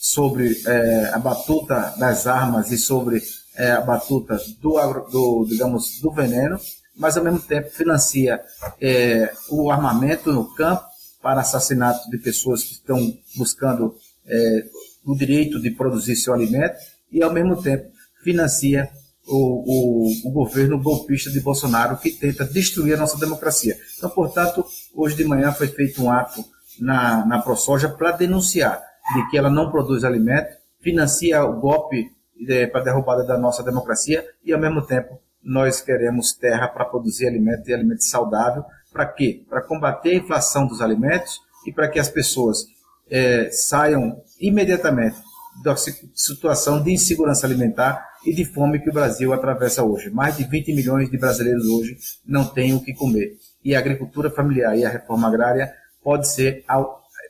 [0.01, 3.21] sobre é, a batuta das armas e sobre
[3.55, 4.73] é, a batuta do,
[5.09, 6.59] do, digamos, do veneno,
[6.95, 8.41] mas ao mesmo tempo financia
[8.79, 10.83] é, o armamento no campo
[11.21, 14.65] para assassinato de pessoas que estão buscando é,
[15.05, 16.75] o direito de produzir seu alimento
[17.11, 17.91] e ao mesmo tempo
[18.23, 18.89] financia
[19.27, 23.77] o, o, o, governo golpista de Bolsonaro que tenta destruir a nossa democracia.
[23.97, 26.43] Então, portanto, hoje de manhã foi feito um ato
[26.79, 28.81] na, na ProSoja para denunciar
[29.13, 32.11] de que ela não produz alimento, financia o golpe
[32.47, 36.85] é, para a derrubada da nossa democracia e, ao mesmo tempo, nós queremos terra para
[36.85, 38.63] produzir alimento e alimento saudável.
[38.91, 39.43] Para quê?
[39.49, 42.65] Para combater a inflação dos alimentos e para que as pessoas
[43.09, 45.17] é, saiam imediatamente
[45.63, 50.09] da situação de insegurança alimentar e de fome que o Brasil atravessa hoje.
[50.09, 53.37] Mais de 20 milhões de brasileiros hoje não têm o que comer.
[53.63, 56.63] E a agricultura familiar e a reforma agrária pode ser,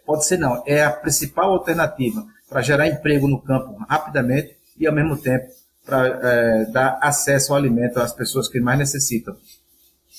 [0.06, 4.94] pode ser não, é a principal alternativa para gerar emprego no campo rapidamente e ao
[4.94, 5.46] mesmo tempo
[5.86, 9.36] para é, dar acesso ao alimento às pessoas que mais necessitam.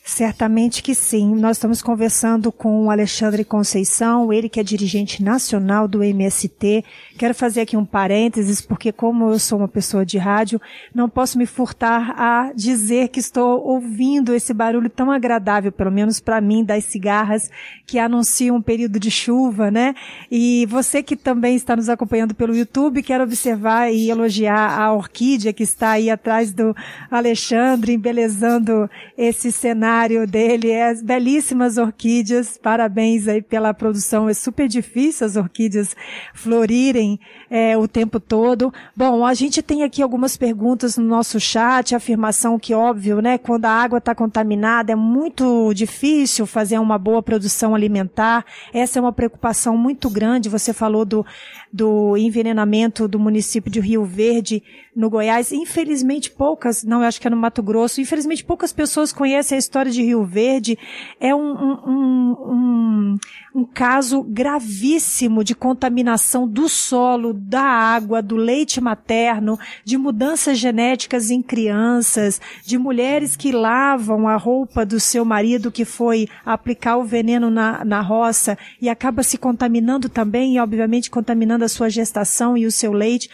[0.05, 1.33] Certamente que sim.
[1.37, 6.85] Nós estamos conversando com o Alexandre Conceição, ele que é dirigente nacional do MST.
[7.17, 10.61] Quero fazer aqui um parênteses, porque como eu sou uma pessoa de rádio,
[10.93, 16.19] não posso me furtar a dizer que estou ouvindo esse barulho tão agradável, pelo menos
[16.19, 17.49] para mim, das cigarras
[17.87, 19.95] que anunciam um período de chuva, né?
[20.29, 25.53] E você que também está nos acompanhando pelo YouTube, quero observar e elogiar a orquídea
[25.53, 26.75] que está aí atrás do
[27.09, 32.57] Alexandre, embelezando esse cenário cenário dele é as belíssimas orquídeas.
[32.57, 34.29] Parabéns aí pela produção.
[34.29, 35.95] É super difícil as orquídeas
[36.33, 38.73] florirem é, o tempo todo.
[38.97, 43.37] Bom, a gente tem aqui algumas perguntas no nosso chat, afirmação que óbvio, né?
[43.37, 48.47] Quando a água está contaminada é muito difícil fazer uma boa produção alimentar.
[48.73, 50.49] Essa é uma preocupação muito grande.
[50.49, 51.25] Você falou do,
[51.71, 54.63] do envenenamento do município de Rio Verde,
[54.95, 55.53] no Goiás.
[55.53, 58.01] Infelizmente poucas, não, eu acho que é no Mato Grosso.
[58.01, 60.79] Infelizmente poucas pessoas conhecem a história de Rio Verde.
[61.21, 63.19] É um, um, um,
[63.55, 71.31] um caso gravíssimo de contaminação do solo, da água, do leite materno, de mudanças genéticas
[71.31, 77.05] em crianças, de mulheres que lavam a roupa do seu marido que foi aplicar o
[77.05, 82.57] veneno na, na roça e acaba se contaminando também e obviamente contaminando a sua gestação
[82.57, 83.29] e o seu leite.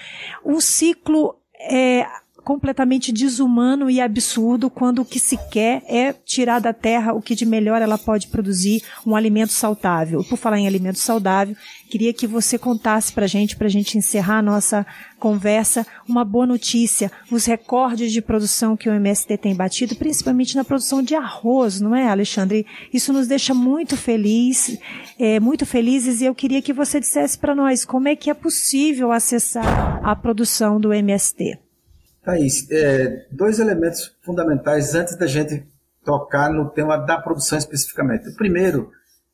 [0.45, 2.07] Um ciclo é,
[2.49, 7.35] completamente desumano e absurdo quando o que se quer é tirar da terra o que
[7.35, 10.25] de melhor ela pode produzir, um alimento saudável.
[10.25, 11.55] Por falar em alimento saudável,
[11.91, 14.87] queria que você contasse para gente, para a gente encerrar a nossa
[15.19, 20.65] conversa, uma boa notícia, os recordes de produção que o MST tem batido, principalmente na
[20.65, 22.65] produção de arroz, não é, Alexandre?
[22.91, 24.79] Isso nos deixa muito feliz,
[25.19, 28.35] é, muito felizes e eu queria que você dissesse para nós como é que é
[28.35, 31.68] possível acessar a produção do MST.
[32.29, 35.67] Thaís, é, dois elementos fundamentais antes da gente
[36.05, 38.29] tocar no tema da produção especificamente.
[38.29, 38.91] O primeiro,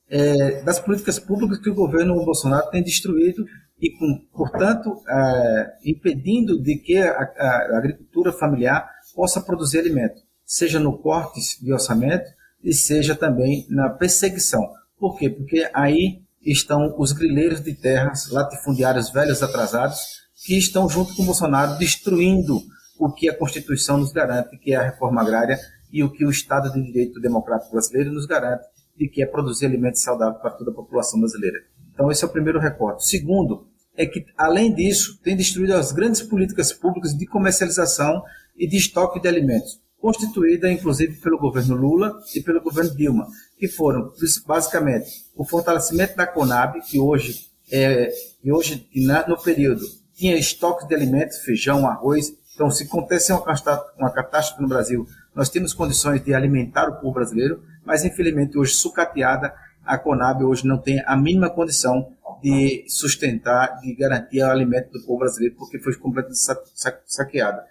[0.09, 3.45] é, das políticas públicas que o governo Bolsonaro tem destruído
[3.81, 10.79] e, com, portanto, é, impedindo de que a, a, agricultura familiar possa produzir alimento, seja
[10.79, 12.31] no corte de orçamento
[12.63, 14.71] e seja também na perseguição.
[15.01, 15.29] Por quê?
[15.29, 19.99] Porque aí estão os grileiros de terras, latifundiários velhos atrasados,
[20.47, 22.63] que estão junto com Bolsonaro destruindo
[22.99, 25.59] o que a Constituição nos garante, que é a reforma agrária,
[25.93, 28.65] e o que o Estado de Direito Democrático Brasileiro nos garante,
[28.97, 31.59] de que é produzir alimentos saudáveis para toda a população brasileira.
[31.93, 33.07] Então, esse é o primeiro recorte.
[33.07, 38.23] Segundo, é que, além disso, tem destruído as grandes políticas públicas de comercialização
[38.57, 39.83] e de estoque de alimentos.
[40.01, 43.27] constituída inclusive pelo governo Lula e pelo governo Dilma,
[43.59, 44.13] que foram
[44.47, 48.87] basicamente o fortalecimento da Conab, que hoje é, e hoje
[49.27, 52.35] no período tinha estoques de alimentos, feijão, arroz.
[52.55, 57.63] Então, se acontece uma, catástrofe no Brasil, nós temos condições de alimentar o povo brasileiro,
[57.85, 59.53] mas infelizmente hoje sucateada,
[59.85, 65.05] a Conab hoje não tem a mínima condição de sustentar, de garantir o alimento do
[65.05, 66.39] povo brasileiro, porque foi completamente
[67.07, 67.65] saqueada.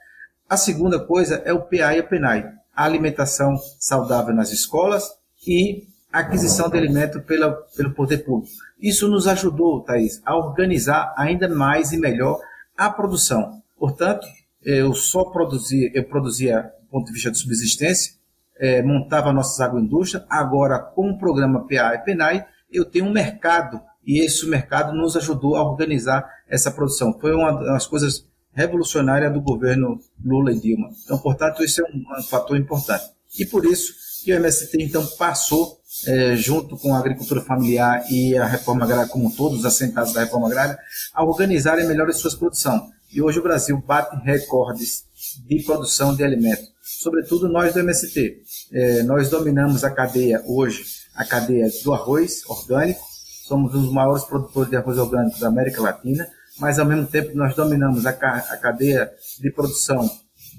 [0.49, 5.09] A segunda coisa é o PA e o PENAI, a alimentação saudável nas escolas
[5.47, 8.53] e a aquisição de alimento pela, pelo poder público.
[8.79, 12.39] Isso nos ajudou, Thaís, a organizar ainda mais e melhor
[12.77, 13.61] a produção.
[13.79, 14.27] Portanto,
[14.65, 18.13] eu só produzia, eu produzia do ponto de vista de subsistência,
[18.57, 23.81] é, montava nossas agroindústrias, agora com o programa PA e PENAI, eu tenho um mercado
[24.05, 27.17] e esse mercado nos ajudou a organizar essa produção.
[27.19, 30.89] Foi uma das coisas revolucionárias do governo Lula e Dilma.
[31.03, 33.05] Então, portanto, isso é um, um fator importante.
[33.39, 33.93] E por isso
[34.23, 39.07] que o MST, então, passou, é, junto com a agricultura familiar e a reforma agrária
[39.07, 40.77] como todos os assentados da reforma agrária,
[41.13, 42.81] a organizarem melhor as suas produções.
[43.13, 45.05] E hoje o Brasil bate recordes
[45.45, 48.41] de produção de alimentos, sobretudo nós do MST.
[48.71, 50.83] É, nós dominamos a cadeia hoje,
[51.15, 53.01] a cadeia do arroz orgânico,
[53.47, 56.27] somos um dos maiores produtores de arroz orgânico da América Latina,
[56.59, 60.09] mas ao mesmo tempo nós dominamos a, a cadeia de produção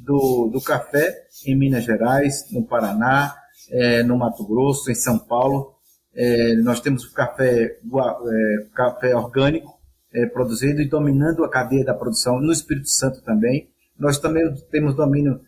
[0.04, 3.34] do, do café em Minas Gerais, no Paraná,
[3.68, 5.74] é, no Mato Grosso, em São Paulo.
[6.14, 9.73] É, nós temos o café, é, café orgânico
[10.14, 10.30] é,
[10.80, 13.68] e dominando a cadeia da produção no Espírito Santo também.
[13.98, 15.40] Nós também temos domínio,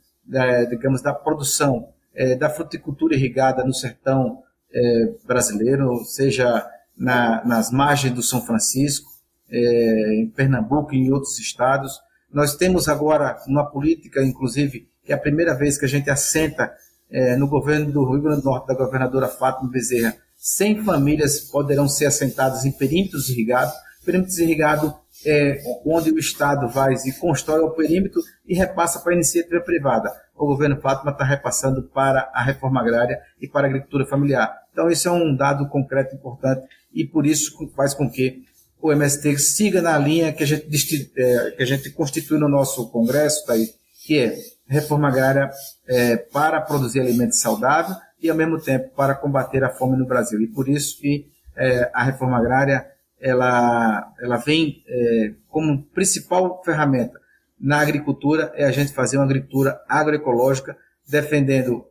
[0.68, 4.42] digamos, da produção é, da fruticultura irrigada no sertão
[4.72, 9.10] é, brasileiro, seja na, nas margens do São Francisco,
[9.50, 12.00] é, em Pernambuco e em outros estados.
[12.32, 16.72] Nós temos agora uma política, inclusive, que é a primeira vez que a gente assenta
[17.10, 21.88] é, no governo do Rio Grande do Norte, da governadora Fátima Bezerra, 100 famílias poderão
[21.88, 23.74] ser assentadas em perímetros irrigados.
[24.06, 24.94] Perímetros irrigados
[25.26, 30.12] é onde o Estado vai e constrói o perímetro e repassa para a iniciativa privada.
[30.36, 34.56] O governo Fátima está repassando para a reforma agrária e para a agricultura familiar.
[34.72, 38.44] Então, isso é um dado concreto importante e por isso faz com que
[38.80, 42.88] o MST siga na linha que a gente, é, que a gente constitui no nosso
[42.90, 43.70] Congresso, tá aí,
[44.04, 44.38] que é
[44.68, 45.50] reforma agrária
[45.88, 50.40] é, para produzir alimentos saudáveis e, ao mesmo tempo, para combater a fome no Brasil.
[50.40, 51.26] E por isso que
[51.56, 52.86] é, a reforma agrária
[53.26, 57.18] ela, ela vem é, como principal ferramenta
[57.58, 60.76] na agricultura, é a gente fazer uma agricultura agroecológica,
[61.08, 61.84] defendendo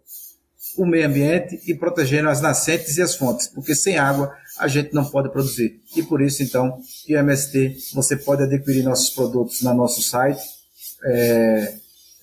[0.78, 4.94] o meio ambiente e protegendo as nascentes e as fontes, porque sem água a gente
[4.94, 5.82] não pode produzir.
[5.96, 6.80] E por isso, então,
[7.10, 10.42] o MST, você pode adquirir nossos produtos no nosso site,
[11.04, 11.74] é,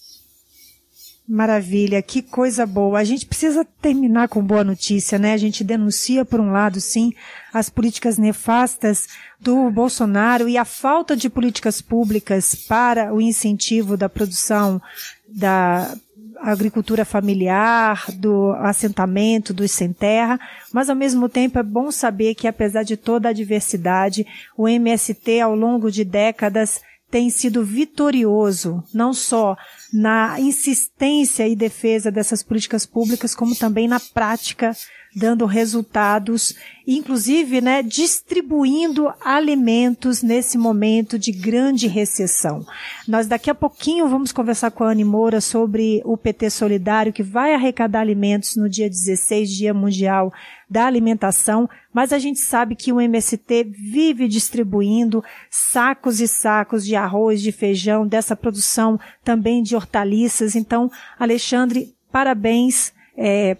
[1.27, 2.99] Maravilha, que coisa boa.
[2.99, 5.33] A gente precisa terminar com boa notícia, né?
[5.33, 7.13] A gente denuncia, por um lado, sim,
[7.55, 9.09] as políticas nefastas
[9.41, 14.83] do Bolsonaro e a falta de políticas públicas para o incentivo da produção
[15.29, 15.95] da
[16.43, 20.41] agricultura familiar, do assentamento, dos sem terra,
[20.73, 25.41] mas ao mesmo tempo é bom saber que apesar de toda a diversidade, o MST
[25.41, 26.81] ao longo de décadas
[27.13, 29.57] tem sido vitorioso, não só
[29.93, 34.75] na insistência e defesa dessas políticas públicas, como também na prática
[35.15, 36.55] dando resultados,
[36.87, 42.65] inclusive, né, distribuindo alimentos nesse momento de grande recessão.
[43.07, 47.23] Nós daqui a pouquinho vamos conversar com a Anne Moura sobre o PT Solidário, que
[47.23, 50.33] vai arrecadar alimentos no dia 16, Dia Mundial
[50.73, 56.97] da Alimentação, mas a gente sabe que o MST vive distribuindo sacos e sacos de
[56.97, 60.57] arroz, de feijão, dessa produção também de hortaliças.
[60.57, 63.59] Então, Alexandre, parabéns é,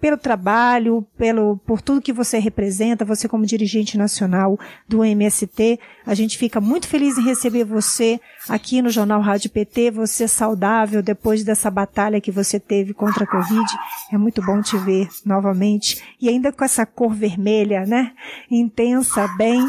[0.00, 5.80] pelo trabalho, pelo, por tudo que você representa, você como dirigente nacional do MST.
[6.04, 11.02] A gente fica muito feliz em receber você aqui no Jornal Rádio PT, você saudável
[11.02, 13.66] depois dessa batalha que você teve contra a Covid.
[14.12, 16.02] É muito bom te ver novamente.
[16.20, 18.12] E ainda com essa cor vermelha, né?
[18.50, 19.66] Intensa, bem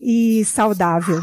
[0.00, 1.20] e saudável.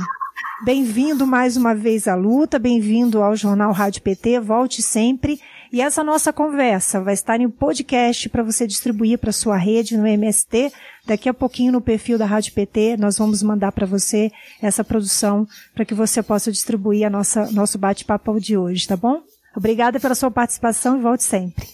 [0.64, 5.40] Bem-vindo mais uma vez à luta, bem-vindo ao Jornal Rádio PT, volte sempre.
[5.78, 10.08] E essa nossa conversa vai estar em podcast para você distribuir para sua rede no
[10.08, 10.74] MST.
[11.06, 15.48] Daqui a pouquinho no perfil da Rádio PT nós vamos mandar para você essa produção
[15.76, 19.22] para que você possa distribuir a nossa nosso bate-papo de hoje, tá bom?
[19.56, 21.68] Obrigada pela sua participação e volte sempre.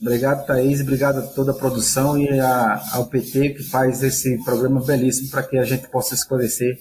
[0.00, 0.80] Obrigado, Thaís.
[0.80, 5.44] Obrigado a toda a produção e a, ao PT que faz esse programa belíssimo para
[5.44, 6.76] que a gente possa esclarecer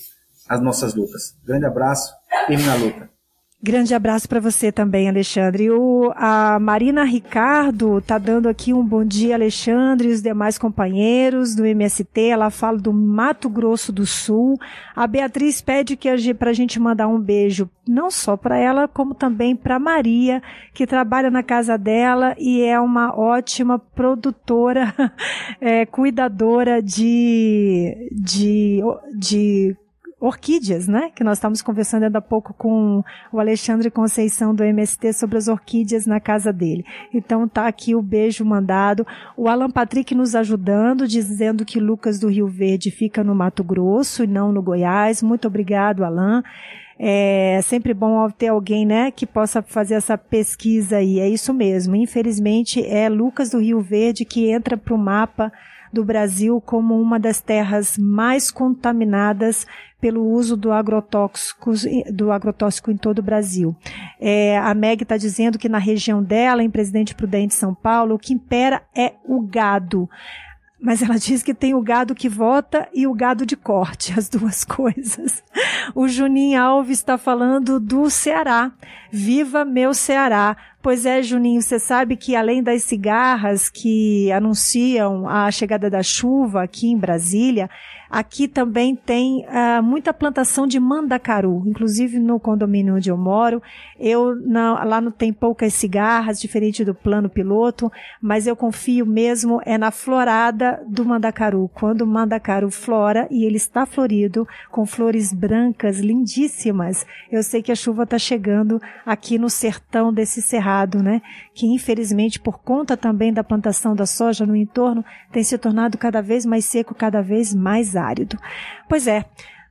[0.49, 1.35] as nossas lutas.
[1.45, 2.11] Grande abraço,
[2.47, 3.14] firme na luta.
[3.65, 5.71] Grande abraço para você também, Alexandre.
[5.71, 11.55] O, a Marina Ricardo tá dando aqui um bom dia, Alexandre, e os demais companheiros
[11.55, 12.29] do MST.
[12.29, 14.55] Ela fala do Mato Grosso do Sul.
[14.95, 16.15] A Beatriz pede que a
[16.53, 21.41] gente mandar um beijo, não só para ela, como também para Maria, que trabalha na
[21.41, 24.93] casa dela e é uma ótima produtora,
[25.59, 28.79] é, cuidadora de, de,
[29.17, 29.75] de
[30.19, 31.11] orquídeas, né?
[31.13, 35.47] Que nós estávamos conversando ainda há pouco com o Alexandre Conceição do MST sobre as
[35.47, 36.85] orquídeas na casa dele.
[37.13, 39.05] Então tá aqui o beijo mandado.
[39.35, 44.23] O Alan Patrick nos ajudando, dizendo que Lucas do Rio Verde fica no Mato Grosso
[44.23, 45.21] e não no Goiás.
[45.21, 46.43] Muito obrigado, Alan.
[46.97, 51.19] É sempre bom ter alguém, né, que possa fazer essa pesquisa aí.
[51.19, 51.93] É isso mesmo.
[51.95, 55.51] Infelizmente, é Lucas do Rio Verde que entra para o mapa
[55.95, 59.65] do Brasil como uma das terras mais contaminadas
[59.99, 61.71] pelo uso do agrotóxico,
[62.11, 63.75] do agrotóxico em todo o Brasil.
[64.19, 68.19] É, a Meg está dizendo que na região dela, em Presidente Prudente, São Paulo, o
[68.19, 70.07] que impera é o gado.
[70.79, 74.27] Mas ela diz que tem o gado que vota e o gado de corte, as
[74.27, 75.41] duas coisas.
[75.95, 78.71] O Juninho Alves está falando do Ceará.
[79.11, 80.57] Viva meu Ceará!
[80.85, 86.61] Pois é, Juninho, você sabe que além das cigarras que anunciam a chegada da chuva
[86.61, 87.67] aqui em Brasília,
[88.09, 93.61] Aqui também tem uh, muita plantação de mandacaru, inclusive no condomínio onde eu moro.
[93.99, 94.35] Eu
[94.85, 99.91] lá não tem poucas cigarras, diferente do plano piloto, mas eu confio mesmo é na
[99.91, 101.69] florada do mandacaru.
[101.73, 107.71] Quando o mandacaru flora e ele está florido com flores brancas lindíssimas, eu sei que
[107.71, 110.41] a chuva está chegando aqui no sertão desse
[111.01, 111.21] né?
[111.53, 116.21] Que infelizmente por conta também da plantação da soja no entorno tem se tornado cada
[116.21, 118.37] vez mais seco, cada vez mais árido.
[118.89, 119.25] Pois é.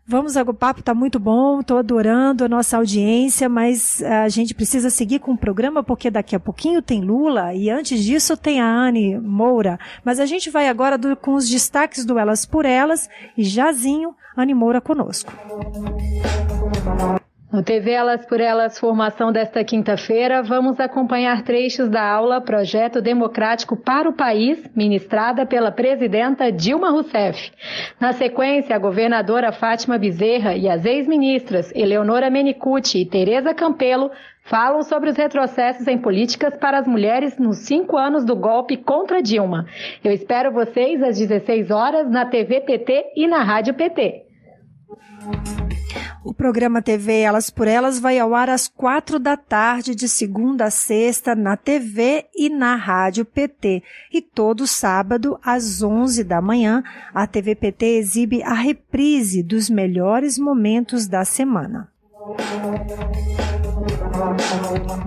[0.06, 4.90] Vamos, o papo está muito bom, estou adorando a nossa audiência, mas a gente precisa
[4.90, 8.66] seguir com o programa porque daqui a pouquinho tem Lula e antes disso tem a
[8.66, 9.78] Anne Moura.
[10.04, 14.14] Mas a gente vai agora do, com os destaques do Elas por Elas e Jazinho,
[14.36, 15.32] Anne Moura conosco.
[17.54, 23.76] No TV Elas por Elas Formação desta quinta-feira, vamos acompanhar trechos da aula Projeto Democrático
[23.76, 27.52] para o País, ministrada pela presidenta Dilma Rousseff.
[28.00, 34.10] Na sequência, a governadora Fátima Bezerra e as ex-ministras Eleonora Menicucci e Tereza Campelo
[34.42, 39.22] falam sobre os retrocessos em políticas para as mulheres nos cinco anos do golpe contra
[39.22, 39.64] Dilma.
[40.02, 44.24] Eu espero vocês às 16 horas na TV PT e na Rádio PT.
[46.24, 50.64] O programa TV Elas por Elas vai ao ar às quatro da tarde, de segunda
[50.64, 53.82] a sexta, na TV e na Rádio PT.
[54.10, 60.38] E todo sábado, às onze da manhã, a TV PT exibe a reprise dos melhores
[60.38, 61.90] momentos da semana.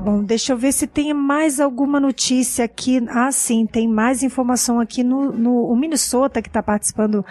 [0.03, 3.03] Bom, deixa eu ver se tem mais alguma notícia aqui.
[3.09, 7.25] Ah, sim, tem mais informação aqui no, no Minnesota que está participando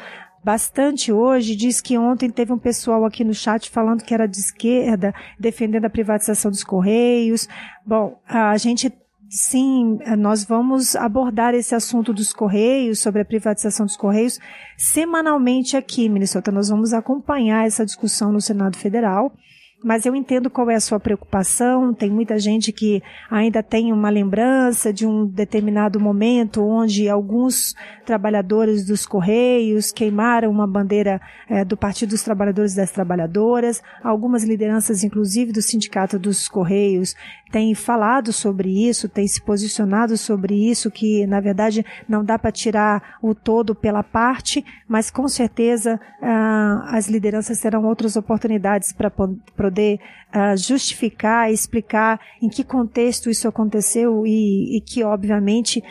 [0.47, 1.57] bastante hoje.
[1.57, 5.87] Diz que ontem teve um pessoal aqui no chat falando que era de esquerda, defendendo
[5.87, 7.49] a privatização dos Correios.
[7.85, 8.93] Bom, a gente
[9.29, 14.39] Sim, nós vamos abordar esse assunto dos Correios, sobre a privatização dos Correios,
[14.79, 16.53] semanalmente aqui, Minnesota.
[16.53, 19.33] Nós vamos acompanhar essa discussão no Senado Federal
[19.85, 21.95] mas eu entendo qual é a sua preocupação.
[21.95, 27.75] Tem muita gente que ainda tem uma lembrança de um determinado momento onde alguns
[28.05, 33.83] trabalhadores dos Correios queimaram uma bandeira é, do Partido dos Trabalhadores e das Trabalhadoras.
[34.03, 37.15] Algumas lideranças, inclusive do Sindicato dos Correios,
[37.51, 42.51] têm falado sobre isso, têm se posicionado sobre isso, que na verdade não dá para
[42.51, 49.11] tirar o todo pela parte, mas com certeza ah, as lideranças terão outras oportunidades para
[49.67, 49.99] poder
[50.33, 55.83] uh, justificar, explicar em que contexto isso aconteceu e, e que, obviamente,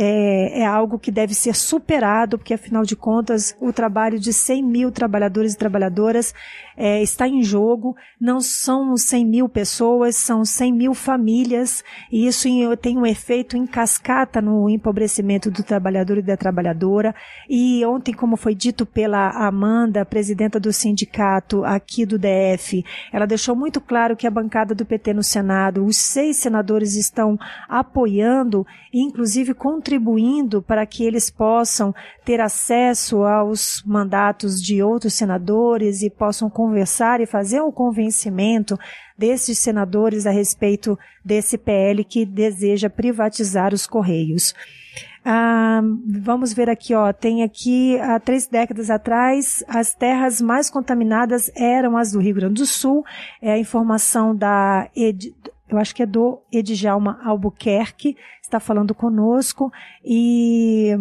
[0.00, 4.62] é, é, algo que deve ser superado, porque afinal de contas o trabalho de 100
[4.62, 6.32] mil trabalhadores e trabalhadoras
[6.76, 7.96] é, está em jogo.
[8.20, 11.82] Não são 100 mil pessoas, são 100 mil famílias,
[12.12, 17.12] e isso tem um efeito em cascata no empobrecimento do trabalhador e da trabalhadora.
[17.50, 23.56] E ontem, como foi dito pela Amanda, presidenta do sindicato aqui do DF, ela deixou
[23.56, 27.36] muito claro que a bancada do PT no Senado, os seis senadores estão
[27.68, 29.54] apoiando, inclusive
[29.88, 37.22] contribuindo para que eles possam ter acesso aos mandatos de outros senadores e possam conversar
[37.22, 38.78] e fazer um convencimento
[39.16, 44.54] desses senadores a respeito desse PL que deseja privatizar os Correios.
[45.24, 47.10] Ah, vamos ver aqui, ó.
[47.12, 52.60] Tem aqui, há três décadas atrás, as terras mais contaminadas eram as do Rio Grande
[52.60, 53.04] do Sul.
[53.40, 55.34] É a informação da, Ed,
[55.68, 58.16] eu acho que é do Edjalma Albuquerque,
[58.48, 59.72] está falando conosco.
[60.04, 60.96] E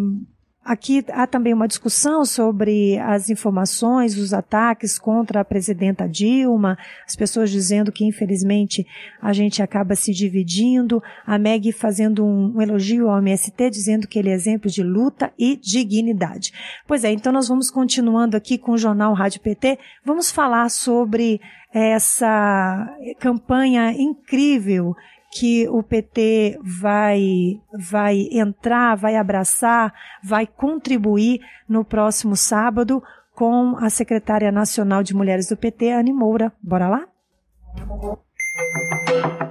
[0.68, 6.78] Aqui há também uma discussão sobre as informações, os ataques contra a presidenta Dilma,
[7.08, 8.86] as pessoas dizendo que infelizmente
[9.22, 14.20] a gente acaba se dividindo, a Meg fazendo um, um elogio ao MST, dizendo que
[14.20, 16.52] ele é exemplo de luta e dignidade.
[16.86, 21.40] Pois é, então nós vamos continuando aqui com o Jornal Rádio PT, vamos falar sobre
[21.74, 24.94] essa campanha incrível
[25.40, 33.04] que o PT vai, vai entrar, vai abraçar, vai contribuir no próximo sábado
[33.36, 36.52] com a secretária nacional de mulheres do PT, Anne Moura.
[36.62, 37.08] Bora lá?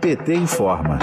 [0.00, 0.98] PT informa.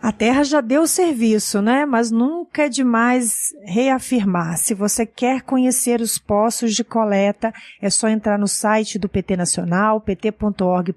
[0.00, 1.84] A Terra já deu o serviço, né?
[1.84, 4.56] Mas nunca é demais reafirmar.
[4.56, 9.36] Se você quer conhecer os postos de coleta, é só entrar no site do PT
[9.36, 10.94] Nacional, pt.org.br.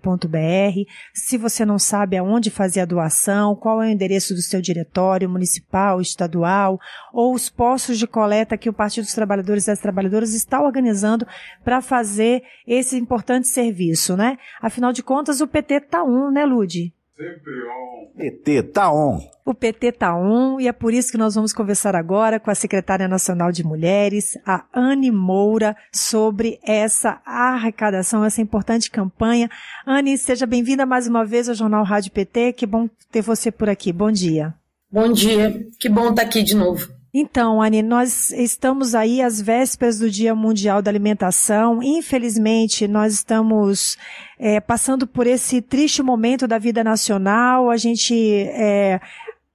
[1.15, 5.27] Se você não sabe aonde fazer a doação, qual é o endereço do seu diretório
[5.27, 6.79] municipal, estadual,
[7.11, 11.25] ou os postos de coleta que o Partido dos Trabalhadores e das Trabalhadoras está organizando
[11.63, 14.37] para fazer esse importante serviço, né?
[14.61, 16.93] Afinal de contas, o PT tá um, né, Lude?
[17.21, 18.17] Sempre on.
[18.17, 19.19] PT tá on.
[19.45, 22.55] O PT tá on e é por isso que nós vamos conversar agora com a
[22.55, 29.51] secretária nacional de mulheres, a Anne Moura, sobre essa arrecadação, essa importante campanha.
[29.85, 32.53] Anne, seja bem-vinda mais uma vez ao Jornal Rádio PT.
[32.53, 33.93] Que bom ter você por aqui.
[33.93, 34.55] Bom dia.
[34.91, 35.67] Bom dia.
[35.79, 36.91] Que bom estar aqui de novo.
[37.13, 41.83] Então, Anne, nós estamos aí às vésperas do Dia Mundial da Alimentação.
[41.83, 43.97] Infelizmente, nós estamos
[44.39, 47.69] é, passando por esse triste momento da vida nacional.
[47.69, 48.15] A gente
[48.53, 49.01] é,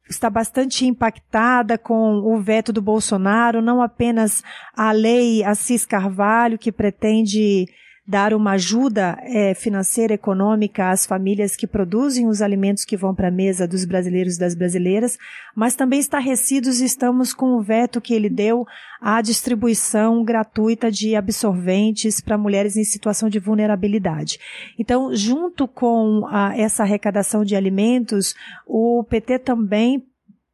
[0.09, 4.43] está bastante impactada com o veto do Bolsonaro, não apenas
[4.75, 7.67] a lei Assis Carvalho, que pretende
[8.07, 13.29] dar uma ajuda é, financeira, econômica às famílias que produzem os alimentos que vão para
[13.29, 15.19] a mesa dos brasileiros e das brasileiras,
[15.55, 18.65] mas também estarrecidos estamos com o veto que ele deu
[19.01, 24.39] à distribuição gratuita de absorventes para mulheres em situação de vulnerabilidade.
[24.79, 28.35] Então, junto com a, essa arrecadação de alimentos,
[28.67, 30.07] o PT também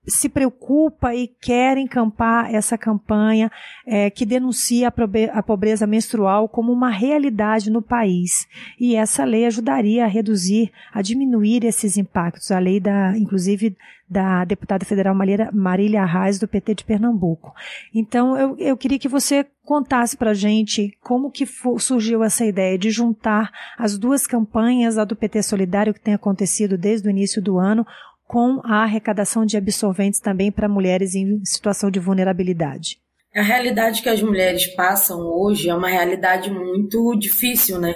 [0.07, 3.51] se preocupa e quer encampar essa campanha
[3.87, 4.93] é, que denuncia
[5.33, 8.47] a pobreza menstrual como uma realidade no país.
[8.81, 12.51] E essa lei ajudaria a reduzir, a diminuir esses impactos.
[12.51, 13.77] A lei da, inclusive,
[14.13, 15.15] da deputada federal
[15.53, 17.55] Marília Arraes, do PT de Pernambuco.
[17.95, 21.47] Então, eu, eu queria que você contasse para a gente como que
[21.79, 26.77] surgiu essa ideia de juntar as duas campanhas, a do PT Solidário, que tem acontecido
[26.77, 27.87] desde o início do ano,
[28.33, 32.99] com a arrecadação de absorventes também para mulheres em situação de vulnerabilidade.
[33.37, 37.95] A realidade que as mulheres passam hoje é uma realidade muito difícil, né?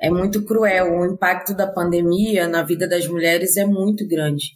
[0.00, 1.00] É muito cruel.
[1.00, 4.52] O impacto da pandemia na vida das mulheres é muito grande.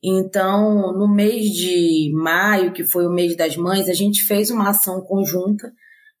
[0.00, 4.70] Então, no mês de maio, que foi o mês das mães, a gente fez uma
[4.70, 5.72] ação conjunta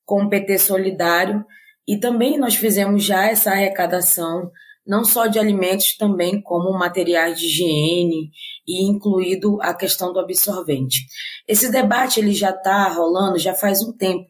[0.04, 1.44] com o PT Solidário
[1.86, 4.50] e também nós fizemos já essa arrecadação
[4.90, 8.32] não só de alimentos, também como materiais de higiene
[8.66, 11.06] e incluído a questão do absorvente.
[11.46, 14.26] Esse debate ele já está rolando já faz um tempo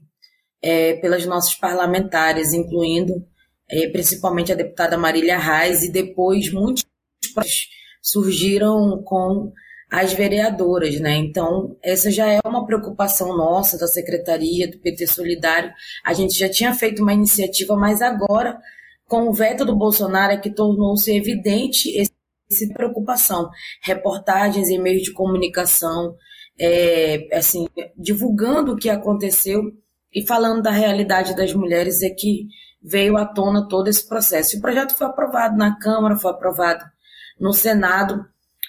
[0.63, 3.25] é, pelas nossas parlamentares, incluindo
[3.71, 6.85] é, principalmente a deputada Marília Reis, e depois muitos
[8.03, 9.51] surgiram com
[9.91, 11.17] as vereadoras, né?
[11.17, 15.73] Então, essa já é uma preocupação nossa da Secretaria do PT Solidário.
[16.05, 18.59] A gente já tinha feito uma iniciativa, mas agora
[19.11, 22.13] com o veto do Bolsonaro é que tornou-se evidente essa
[22.73, 23.51] preocupação.
[23.83, 26.15] Reportagens em meios de comunicação,
[26.57, 29.63] é, assim, divulgando o que aconteceu
[30.15, 32.47] e falando da realidade das mulheres é que
[32.81, 34.57] veio à tona todo esse processo.
[34.57, 36.85] O projeto foi aprovado na Câmara, foi aprovado
[37.39, 38.25] no Senado,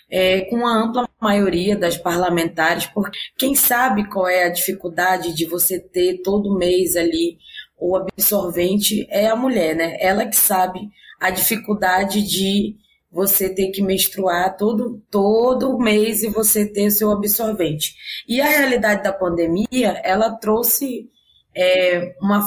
[0.10, 5.46] é, com a ampla maioria das parlamentares, porque quem sabe qual é a dificuldade de
[5.46, 7.38] você ter todo mês ali
[7.82, 9.98] o absorvente é a mulher, né?
[10.00, 10.80] Ela que sabe
[11.20, 12.76] a dificuldade de
[13.12, 17.96] você ter que menstruar todo, todo mês e você ter seu absorvente.
[18.28, 21.10] E a realidade da pandemia, ela trouxe
[21.56, 22.40] é, uma,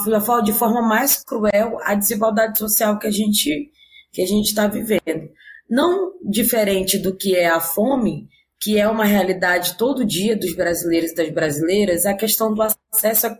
[0.42, 3.70] de forma mais cruel a desigualdade social que a gente
[4.12, 5.28] que a gente está vivendo.
[5.68, 8.28] Não diferente do que é a fome,
[8.60, 13.26] que é uma realidade todo dia dos brasileiros e das brasileiras, a questão do acesso
[13.26, 13.36] a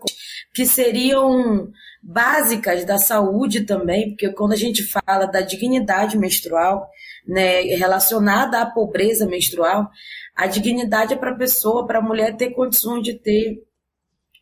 [0.53, 1.71] que seriam
[2.07, 6.87] básicas da saúde também, porque quando a gente fala da dignidade menstrual,
[7.27, 9.89] né, relacionada à pobreza menstrual,
[10.35, 13.63] a dignidade é para a pessoa, para a mulher ter condições de ter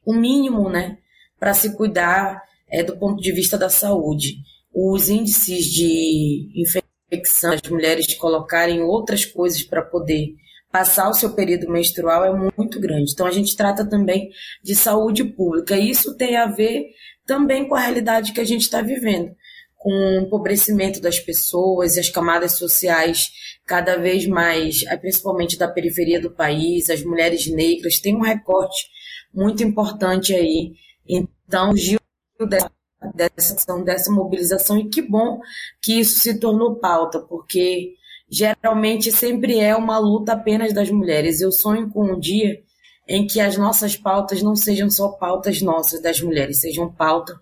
[0.05, 0.97] o mínimo, né,
[1.39, 4.35] para se cuidar é, do ponto de vista da saúde.
[4.73, 10.35] Os índices de infecção, as mulheres colocarem outras coisas para poder
[10.69, 13.11] passar o seu período menstrual é muito grande.
[13.13, 15.77] Então a gente trata também de saúde pública.
[15.77, 16.87] Isso tem a ver
[17.25, 19.35] também com a realidade que a gente está vivendo,
[19.77, 23.31] com o empobrecimento das pessoas, as camadas sociais
[23.65, 28.87] cada vez mais, eh, principalmente da periferia do país, as mulheres negras, tem um recorte
[29.33, 30.73] muito importante aí.
[31.07, 31.99] Então, surgiu
[32.47, 32.71] dessa,
[33.13, 35.39] dessa, dessa mobilização e que bom
[35.81, 37.93] que isso se tornou pauta, porque
[38.29, 41.41] geralmente sempre é uma luta apenas das mulheres.
[41.41, 42.61] Eu sonho com um dia
[43.07, 47.33] em que as nossas pautas não sejam só pautas nossas das mulheres, sejam pauta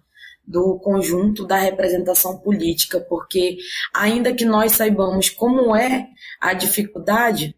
[0.45, 3.57] do conjunto da representação política, porque
[3.93, 6.07] ainda que nós saibamos como é
[6.39, 7.55] a dificuldade,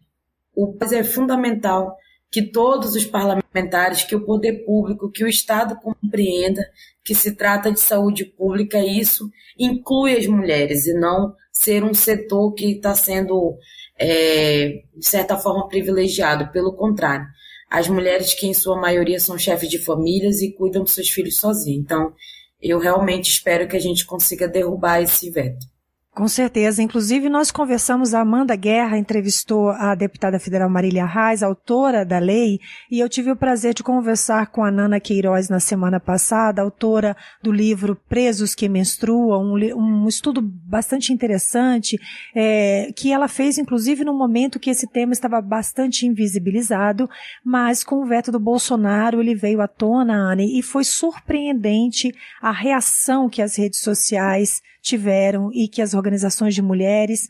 [0.54, 1.96] o é fundamental
[2.30, 6.62] que todos os parlamentares, que o poder público, que o Estado compreenda
[7.04, 11.94] que se trata de saúde pública e isso inclui as mulheres e não ser um
[11.94, 13.56] setor que está sendo,
[13.96, 16.50] é, de certa forma, privilegiado.
[16.50, 17.26] Pelo contrário,
[17.74, 21.38] as mulheres que em sua maioria são chefes de famílias e cuidam dos seus filhos
[21.38, 21.82] sozinhas.
[21.82, 22.14] Então,
[22.62, 25.66] eu realmente espero que a gente consiga derrubar esse veto.
[26.14, 26.80] Com certeza.
[26.80, 32.60] Inclusive, nós conversamos, a Amanda Guerra entrevistou a deputada federal Marília Reis, autora da lei,
[32.88, 37.16] e eu tive o prazer de conversar com a Nana Queiroz na semana passada, autora
[37.42, 41.98] do livro Presos que Menstruam, um, um estudo bastante interessante,
[42.32, 47.10] é, que ela fez, inclusive, no momento que esse tema estava bastante invisibilizado,
[47.44, 52.52] mas com o veto do Bolsonaro ele veio à tona, Anne, e foi surpreendente a
[52.52, 57.28] reação que as redes sociais tiveram e que as organizações de mulheres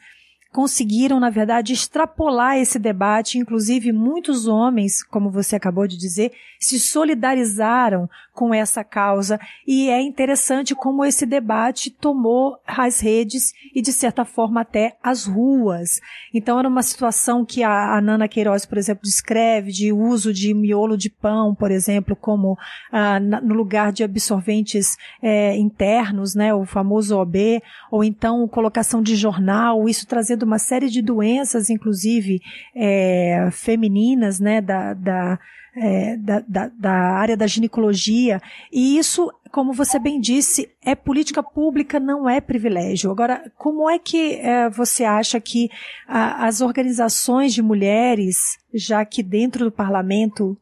[0.52, 3.38] conseguiram, na verdade, extrapolar esse debate.
[3.38, 6.32] Inclusive, muitos homens, como você acabou de dizer,
[6.64, 9.38] se solidarizaram com essa causa.
[9.66, 15.24] E é interessante como esse debate tomou as redes e, de certa forma, até as
[15.24, 16.00] ruas.
[16.32, 20.52] Então, era uma situação que a, a Nana Queiroz, por exemplo, descreve de uso de
[20.52, 22.58] miolo de pão, por exemplo, como
[22.90, 29.00] ah, na, no lugar de absorventes é, internos, né, o famoso OB, ou então colocação
[29.00, 32.40] de jornal, isso trazendo uma série de doenças, inclusive
[32.74, 35.38] é, femininas, né, da, da
[35.76, 38.40] é, da, da, da, área da ginecologia,
[38.72, 43.10] e isso, como você bem disse, é política pública, não é privilégio.
[43.10, 45.68] Agora, como é que é, você acha que
[46.06, 48.36] a, as organizações de mulheres,
[48.72, 50.56] já que dentro do parlamento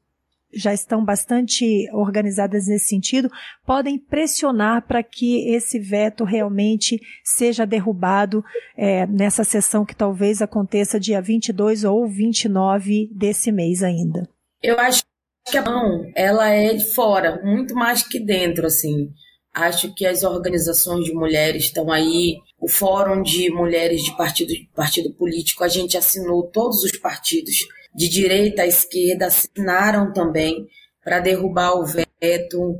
[0.54, 3.30] já estão bastante organizadas nesse sentido,
[3.64, 8.44] podem pressionar para que esse veto realmente seja derrubado
[8.76, 14.28] é, nessa sessão que talvez aconteça dia 22 ou 29 desse mês ainda?
[14.62, 15.02] Eu acho
[15.50, 19.10] que a mão, ela é de fora, muito mais que dentro, assim.
[19.52, 25.12] Acho que as organizações de mulheres estão aí, o Fórum de Mulheres de Partido, partido
[25.14, 27.56] Político, a gente assinou todos os partidos,
[27.94, 30.66] de direita à esquerda, assinaram também
[31.04, 32.78] para derrubar o veto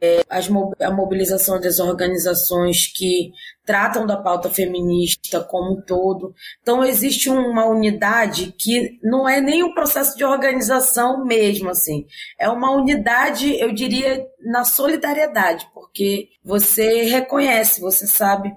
[0.00, 0.48] é, as,
[0.80, 3.32] a mobilização das organizações que
[3.64, 6.34] tratam da pauta feminista como um todo.
[6.62, 12.06] Então, existe uma unidade que não é nem um processo de organização mesmo, assim.
[12.38, 18.52] É uma unidade, eu diria, na solidariedade, porque você reconhece, você sabe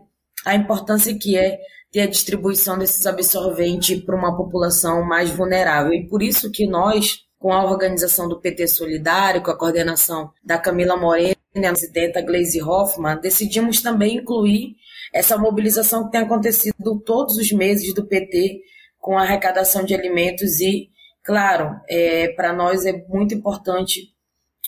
[0.46, 1.60] a importância que é
[1.92, 5.94] ter a distribuição desses absorventes para uma população mais vulnerável.
[5.94, 10.58] E por isso que nós, com a organização do PT Solidário, com a coordenação da
[10.58, 14.76] Camila Moreno e a presidenta Gleisi Hoffmann, decidimos também incluir
[15.14, 18.62] essa mobilização que tem acontecido todos os meses do PT
[19.00, 20.90] com a arrecadação de alimentos e,
[21.24, 24.14] claro, é, para nós é muito importante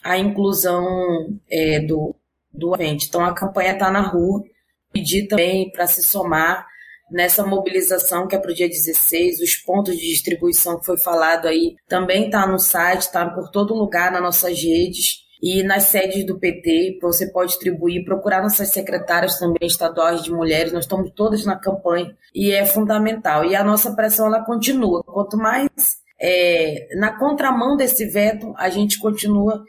[0.04, 0.86] a inclusão
[1.52, 2.16] é, do,
[2.54, 3.06] do evento.
[3.06, 4.44] Então, a campanha está na rua,
[4.94, 6.69] pedir também para se somar
[7.12, 11.48] nessa mobilização que é para o dia 16, os pontos de distribuição que foi falado
[11.48, 16.26] aí também está no site, está por todo lugar nas nossas redes e nas sedes
[16.26, 21.46] do PT, você pode distribuir, procurar nossas secretárias também estaduais de mulheres, nós estamos todas
[21.46, 23.46] na campanha e é fundamental.
[23.46, 25.02] E a nossa pressão ela continua.
[25.04, 25.70] Quanto mais
[26.20, 29.64] é, na contramão desse veto, a gente continua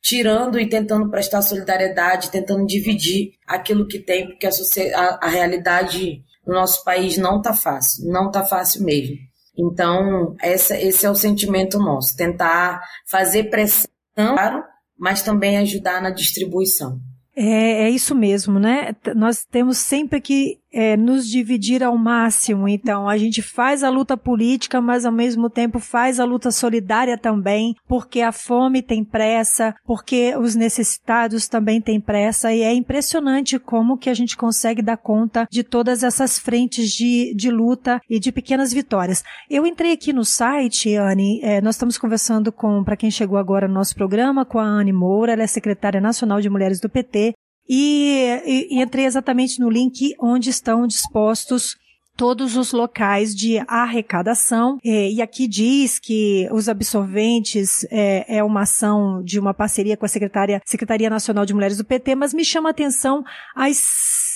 [0.00, 4.50] tirando e tentando prestar solidariedade, tentando dividir aquilo que tem, porque a,
[4.94, 9.16] a, a realidade no nosso país não está fácil, não está fácil mesmo.
[9.58, 14.62] Então, essa, esse é o sentimento nosso, tentar fazer pressão, claro,
[14.98, 17.00] mas também ajudar na distribuição.
[17.34, 18.94] É, é isso mesmo, né?
[19.14, 22.68] Nós temos sempre que é, nos dividir ao máximo.
[22.68, 27.16] Então, a gente faz a luta política, mas ao mesmo tempo faz a luta solidária
[27.16, 33.58] também, porque a fome tem pressa, porque os necessitados também têm pressa, e é impressionante
[33.58, 38.20] como que a gente consegue dar conta de todas essas frentes de, de luta e
[38.20, 39.24] de pequenas vitórias.
[39.48, 43.66] Eu entrei aqui no site, Anne, é, nós estamos conversando com, para quem chegou agora
[43.66, 47.32] no nosso programa, com a Anne Moura, ela é secretária nacional de mulheres do PT,
[47.68, 51.76] e, e, entrei exatamente no link onde estão dispostos
[52.16, 54.78] todos os locais de arrecadação.
[54.84, 60.06] É, e aqui diz que os absorventes é, é, uma ação de uma parceria com
[60.06, 63.22] a Secretaria, Secretaria Nacional de Mulheres do PT, mas me chama a atenção
[63.54, 63.76] as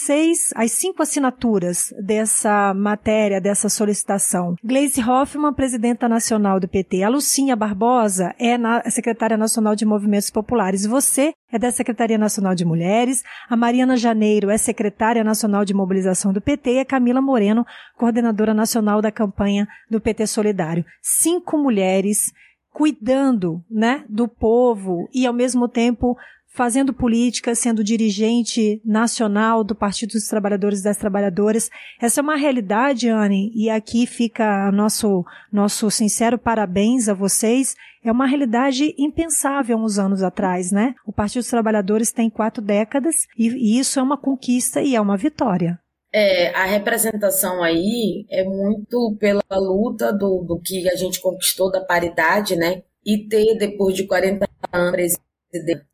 [0.05, 4.55] seis, as cinco assinaturas dessa matéria, dessa solicitação.
[4.64, 7.03] Gleisi Hoffmann, presidenta nacional do PT.
[7.03, 10.86] A Lucinha Barbosa é na, secretária nacional de Movimentos Populares.
[10.86, 13.22] Você é da Secretaria Nacional de Mulheres.
[13.48, 16.74] A Mariana Janeiro é secretária nacional de mobilização do PT.
[16.74, 20.84] E a Camila Moreno, coordenadora nacional da campanha do PT Solidário.
[21.03, 22.32] Cinco mulheres
[22.72, 26.16] cuidando, né, do povo e ao mesmo tempo
[26.53, 31.70] fazendo política, sendo dirigente nacional do Partido dos Trabalhadores e das Trabalhadoras.
[32.01, 37.76] Essa é uma realidade, Anne, e aqui fica nosso, nosso sincero parabéns a vocês.
[38.05, 40.94] É uma realidade impensável uns anos atrás, né?
[41.07, 45.01] O Partido dos Trabalhadores tem quatro décadas e, e isso é uma conquista e é
[45.01, 45.78] uma vitória.
[46.12, 51.80] É, a representação aí é muito pela luta do, do que a gente conquistou da
[51.80, 52.82] paridade, né?
[53.07, 55.12] E ter, depois de 40 anos,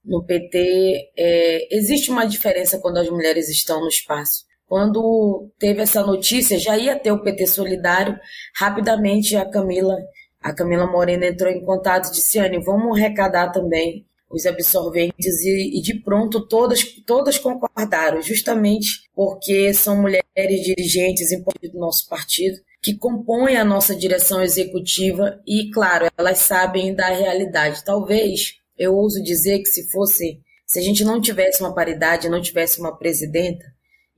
[0.05, 4.45] no PT, é, existe uma diferença quando as mulheres estão no espaço.
[4.67, 8.19] Quando teve essa notícia, já ia ter o PT Solidário,
[8.57, 9.97] rapidamente a Camila,
[10.43, 15.81] a Camila Morena entrou em contato disse, Anne, vamos arrecadar também os absorventes e, e,
[15.81, 20.25] de pronto todas, todas concordaram, justamente porque são mulheres
[20.65, 26.95] dirigentes importantes do nosso partido que compõem a nossa direção executiva e, claro, elas sabem
[26.95, 27.85] da realidade.
[27.85, 32.41] Talvez eu ouso dizer que se fosse, se a gente não tivesse uma paridade, não
[32.41, 33.64] tivesse uma presidenta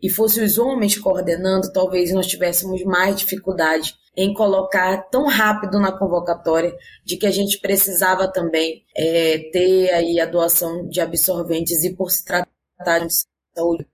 [0.00, 5.96] e fosse os homens coordenando, talvez nós tivéssemos mais dificuldade em colocar tão rápido na
[5.96, 11.94] convocatória de que a gente precisava também é, ter aí a doação de absorventes e
[11.94, 13.14] por se tratar de
[13.54, 13.86] saúde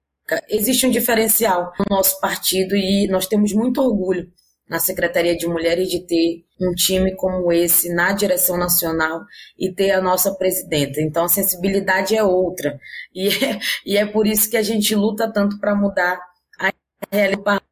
[0.49, 4.31] existe um diferencial no nosso partido e nós temos muito orgulho
[4.69, 9.23] na Secretaria de Mulheres de ter um time como esse na direção nacional
[9.59, 11.01] e ter a nossa presidenta.
[11.01, 12.79] Então a sensibilidade é outra.
[13.15, 16.19] E é, e é por isso que a gente luta tanto para mudar
[16.59, 16.73] a
[17.11, 17.63] realidade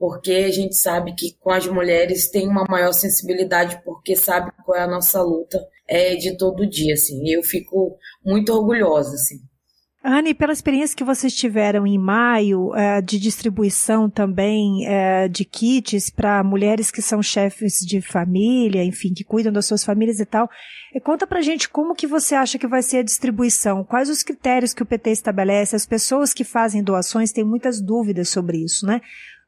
[0.00, 4.78] porque a gente sabe que com as mulheres tem uma maior sensibilidade, porque sabe qual
[4.78, 7.22] é a nossa luta é de todo dia, assim.
[7.22, 9.40] E eu fico muito orgulhosa, assim.
[10.02, 16.08] Anne, pela experiência que vocês tiveram em maio é, de distribuição também é, de kits
[16.08, 20.48] para mulheres que são chefes de família, enfim, que cuidam das suas famílias e tal,
[21.02, 24.72] conta pra gente como que você acha que vai ser a distribuição, quais os critérios
[24.72, 29.02] que o PT estabelece, as pessoas que fazem doações têm muitas dúvidas sobre isso, né?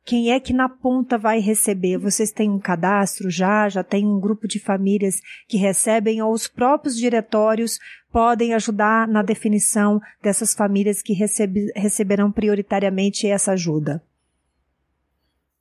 [0.05, 1.97] Quem é que na ponta vai receber?
[1.97, 3.69] Vocês têm um cadastro já?
[3.69, 7.79] Já tem um grupo de famílias que recebem ou os próprios diretórios
[8.11, 14.03] podem ajudar na definição dessas famílias que recebe, receberão prioritariamente essa ajuda?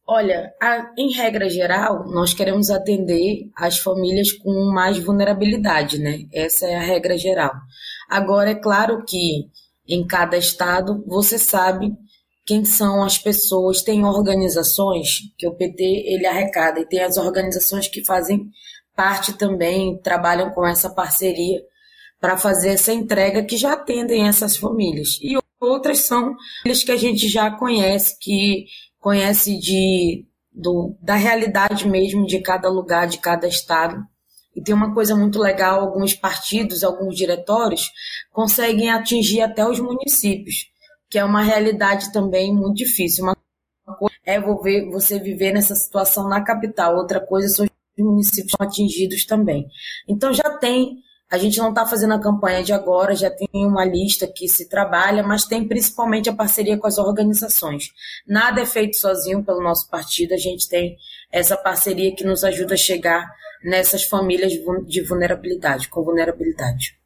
[0.07, 6.25] Olha, a, em regra geral, nós queremos atender as famílias com mais vulnerabilidade, né?
[6.33, 7.53] Essa é a regra geral.
[8.09, 9.47] Agora, é claro que
[9.87, 11.93] em cada estado você sabe
[12.45, 17.87] quem são as pessoas, tem organizações que o PT ele arrecada e tem as organizações
[17.87, 18.49] que fazem
[18.95, 21.61] parte também, trabalham com essa parceria
[22.19, 25.19] para fazer essa entrega que já atendem essas famílias.
[25.21, 28.65] E outras são famílias que a gente já conhece, que
[28.99, 34.03] conhece de, do, da realidade mesmo de cada lugar, de cada estado.
[34.55, 37.89] E tem uma coisa muito legal, alguns partidos, alguns diretórios
[38.31, 40.71] conseguem atingir até os municípios
[41.11, 43.25] que é uma realidade também muito difícil.
[43.25, 43.35] Uma
[43.97, 47.71] coisa é você viver nessa situação na capital, outra coisa são os
[48.03, 49.67] municípios atingidos também.
[50.07, 50.95] Então já tem,
[51.29, 54.69] a gente não está fazendo a campanha de agora, já tem uma lista que se
[54.69, 57.89] trabalha, mas tem principalmente a parceria com as organizações.
[58.25, 60.95] Nada é feito sozinho pelo nosso partido, a gente tem
[61.29, 63.29] essa parceria que nos ajuda a chegar
[63.65, 64.53] nessas famílias
[64.87, 67.00] de vulnerabilidade, com vulnerabilidade.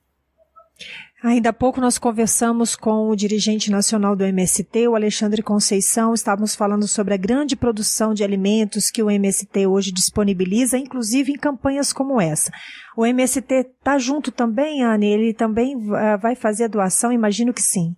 [1.25, 6.13] Ainda há pouco nós conversamos com o dirigente nacional do MST, o Alexandre Conceição.
[6.13, 11.35] Estávamos falando sobre a grande produção de alimentos que o MST hoje disponibiliza, inclusive em
[11.35, 12.51] campanhas como essa.
[12.95, 15.07] O MST está junto também, Anne?
[15.07, 17.11] Ele também uh, vai fazer a doação?
[17.11, 17.95] Imagino que sim.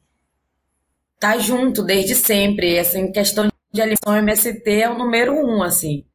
[1.15, 2.75] Está junto desde sempre.
[2.75, 6.05] Essa em questão de alimentos, o MST é o número um, assim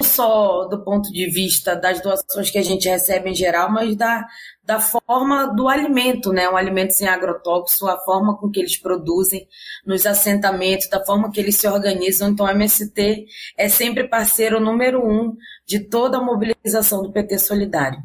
[0.00, 3.96] não só do ponto de vista das doações que a gente recebe em geral, mas
[3.96, 4.26] da,
[4.64, 6.48] da forma do alimento, né?
[6.48, 9.46] Um alimento sem agrotóxico, a forma com que eles produzem
[9.84, 12.30] nos assentamentos, da forma que eles se organizam.
[12.30, 13.26] Então, a MST
[13.56, 15.36] é sempre parceiro número um
[15.66, 17.98] de toda a mobilização do PT Solidário.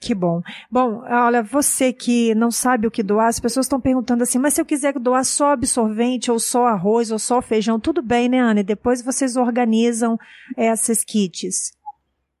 [0.00, 0.40] Que bom.
[0.70, 4.54] Bom, olha, você que não sabe o que doar, as pessoas estão perguntando assim, mas
[4.54, 8.40] se eu quiser doar só absorvente, ou só arroz, ou só feijão, tudo bem, né,
[8.40, 8.64] Ana?
[8.64, 10.18] depois vocês organizam
[10.56, 11.72] essas kits.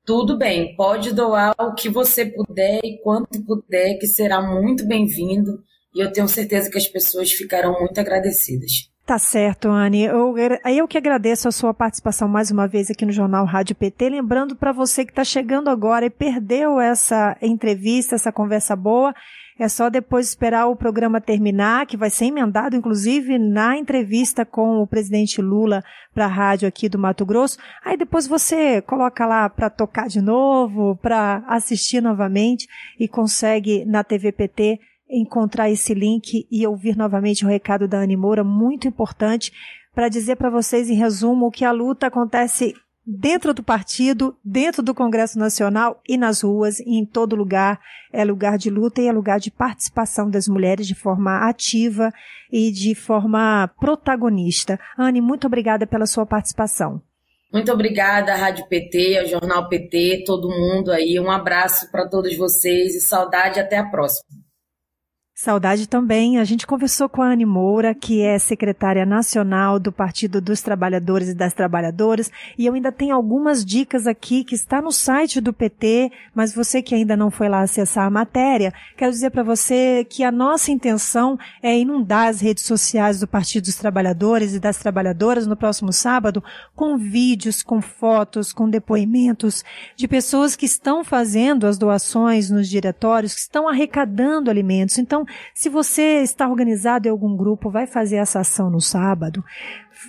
[0.06, 5.62] Tudo bem, pode doar o que você puder e quanto puder, que será muito bem-vindo.
[5.94, 8.89] E eu tenho certeza que as pessoas ficarão muito agradecidas.
[9.10, 10.04] Tá certo, Anne.
[10.04, 14.08] Eu, eu que agradeço a sua participação mais uma vez aqui no Jornal Rádio PT.
[14.08, 19.12] Lembrando para você que está chegando agora e perdeu essa entrevista, essa conversa boa,
[19.58, 24.80] é só depois esperar o programa terminar, que vai ser emendado, inclusive, na entrevista com
[24.80, 25.82] o presidente Lula
[26.14, 27.58] para a rádio aqui do Mato Grosso.
[27.84, 34.04] Aí depois você coloca lá para tocar de novo, para assistir novamente e consegue na
[34.04, 34.78] TV PT
[35.10, 39.52] encontrar esse link e ouvir novamente o recado da Anne Moura, muito importante,
[39.94, 44.94] para dizer para vocês, em resumo, que a luta acontece dentro do partido, dentro do
[44.94, 47.80] Congresso Nacional e nas ruas, e em todo lugar.
[48.12, 52.12] É lugar de luta e é lugar de participação das mulheres de forma ativa
[52.52, 54.78] e de forma protagonista.
[54.96, 57.02] Anne, muito obrigada pela sua participação.
[57.52, 61.18] Muito obrigada, Rádio PT, ao Jornal PT, todo mundo aí.
[61.18, 64.39] Um abraço para todos vocês e saudade até a próxima.
[65.42, 66.36] Saudade também.
[66.36, 71.30] A gente conversou com a Anne Moura, que é secretária nacional do Partido dos Trabalhadores
[71.30, 75.50] e das Trabalhadoras, e eu ainda tenho algumas dicas aqui que está no site do
[75.50, 80.04] PT, mas você que ainda não foi lá acessar a matéria, quero dizer para você
[80.04, 84.76] que a nossa intenção é inundar as redes sociais do Partido dos Trabalhadores e das
[84.76, 86.44] Trabalhadoras no próximo sábado
[86.76, 89.64] com vídeos, com fotos, com depoimentos
[89.96, 94.98] de pessoas que estão fazendo as doações nos diretórios, que estão arrecadando alimentos.
[94.98, 99.44] Então, se você está organizado em algum grupo, vai fazer essa ação no sábado,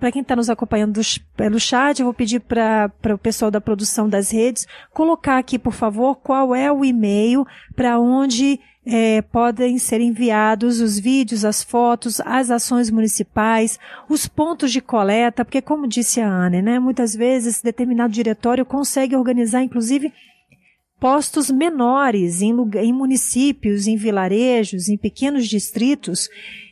[0.00, 0.98] Para quem está nos acompanhando
[1.36, 5.74] pelo chat, eu vou pedir para o pessoal da produção das redes colocar aqui, por
[5.74, 7.46] favor, qual é o e-mail
[7.76, 14.72] para onde é, podem ser enviados os vídeos, as fotos, as ações municipais, os pontos
[14.72, 20.10] de coleta, porque como disse a Anne, né, muitas vezes determinado diretório consegue organizar, inclusive,
[21.02, 26.28] postos menores em, em municípios, em vilarejos, em pequenos distritos,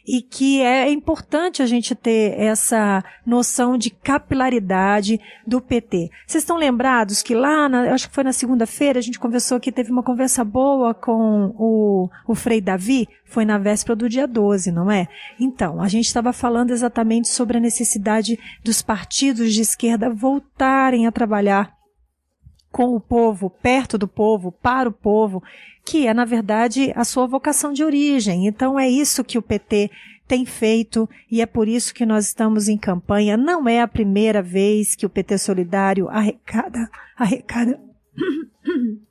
[0.07, 6.11] e que é importante a gente ter essa noção de capilaridade do PT.
[6.25, 9.73] Vocês estão lembrados que lá, na, acho que foi na segunda-feira, a gente conversou que
[9.73, 14.71] teve uma conversa boa com o, o Frei Davi, foi na véspera do dia 12,
[14.71, 15.09] não é?
[15.41, 21.11] Então, a gente estava falando exatamente sobre a necessidade dos partidos de esquerda voltarem a
[21.11, 21.80] trabalhar
[22.71, 25.43] com o povo, perto do povo, para o povo,
[25.85, 28.47] que é, na verdade, a sua vocação de origem.
[28.47, 29.91] Então, é isso que o PT
[30.27, 33.37] tem feito e é por isso que nós estamos em campanha.
[33.37, 37.81] Não é a primeira vez que o PT Solidário arrecada, arrecada.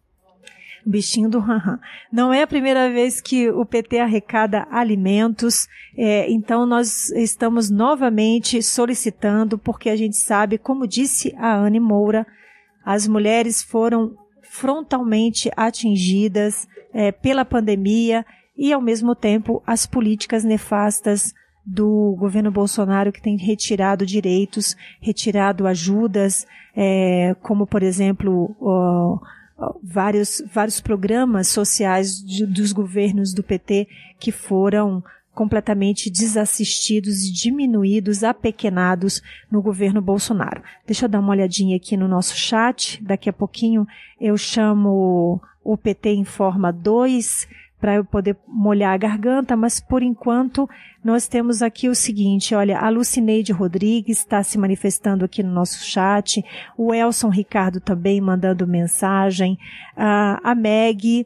[0.85, 1.79] bichinho do ranhan.
[2.11, 8.63] Não é a primeira vez que o PT arrecada alimentos, é, então nós estamos novamente
[8.63, 12.25] solicitando, porque a gente sabe, como disse a Anne Moura,
[12.85, 18.25] as mulheres foram frontalmente atingidas é, pela pandemia
[18.57, 21.33] e, ao mesmo tempo, as políticas nefastas
[21.65, 29.19] do governo Bolsonaro que tem retirado direitos, retirado ajudas, é, como, por exemplo, ó,
[29.83, 33.87] vários, vários programas sociais de, dos governos do PT
[34.19, 35.03] que foram
[35.39, 40.61] completamente desassistidos e diminuídos, apequenados no governo Bolsonaro.
[40.85, 43.01] Deixa eu dar uma olhadinha aqui no nosso chat.
[43.01, 43.87] Daqui a pouquinho
[44.19, 47.47] eu chamo o PT Informa 2
[47.79, 50.69] para eu poder molhar a garganta, mas por enquanto
[51.01, 55.85] nós temos aqui o seguinte, olha, a Lucineide Rodrigues está se manifestando aqui no nosso
[55.85, 56.43] chat,
[56.77, 59.57] o Elson Ricardo também mandando mensagem,
[59.95, 61.25] a Meg,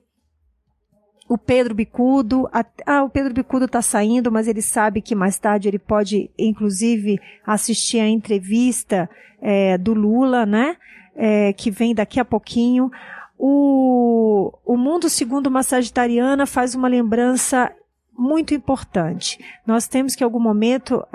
[1.27, 5.39] o Pedro Bicudo, a, ah, o Pedro Bicudo está saindo, mas ele sabe que mais
[5.39, 9.09] tarde ele pode, inclusive, assistir a entrevista
[9.41, 10.77] é, do Lula, né?
[11.15, 12.91] É, que vem daqui a pouquinho.
[13.37, 17.71] O, o Mundo Segundo uma Sagitariana faz uma lembrança
[18.17, 19.39] muito importante.
[19.65, 21.05] Nós temos que, em algum momento,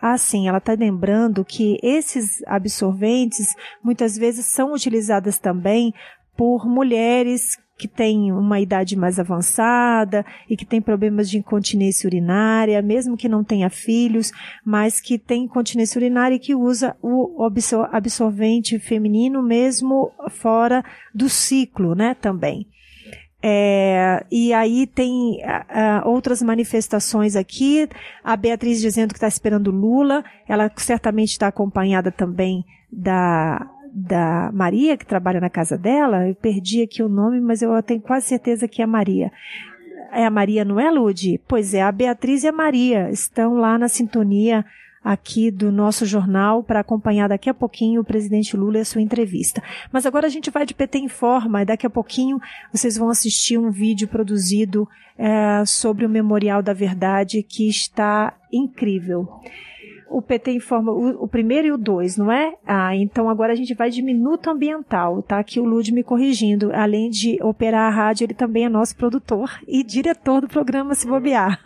[0.00, 5.92] assim, ela está lembrando que esses absorventes muitas vezes são utilizados também
[6.36, 12.80] por mulheres que tem uma idade mais avançada e que tem problemas de incontinência urinária,
[12.80, 14.30] mesmo que não tenha filhos,
[14.64, 17.44] mas que tem incontinência urinária e que usa o
[17.90, 22.66] absorvente feminino mesmo fora do ciclo, né, também.
[23.46, 25.38] É, e aí tem
[26.06, 27.86] outras manifestações aqui.
[28.22, 30.24] A Beatriz dizendo que está esperando Lula.
[30.48, 36.82] Ela certamente está acompanhada também da da Maria, que trabalha na casa dela, eu perdi
[36.82, 39.30] aqui o nome, mas eu tenho quase certeza que é a Maria.
[40.12, 41.40] É a Maria, não é, Lude?
[41.46, 44.64] Pois é, a Beatriz e a Maria estão lá na sintonia
[45.02, 49.02] aqui do nosso jornal para acompanhar daqui a pouquinho o presidente Lula e a sua
[49.02, 49.62] entrevista.
[49.92, 52.40] Mas agora a gente vai de PT Informa e daqui a pouquinho
[52.72, 59.28] vocês vão assistir um vídeo produzido é, sobre o Memorial da Verdade que está incrível
[60.16, 62.54] o PT informa o, o, primeiro e o dois, não é?
[62.66, 65.38] Ah, então agora a gente vai de minuto ambiental, tá?
[65.38, 66.70] Aqui o Lud me corrigindo.
[66.72, 71.06] Além de operar a rádio, ele também é nosso produtor e diretor do programa Se
[71.06, 71.60] Bobear.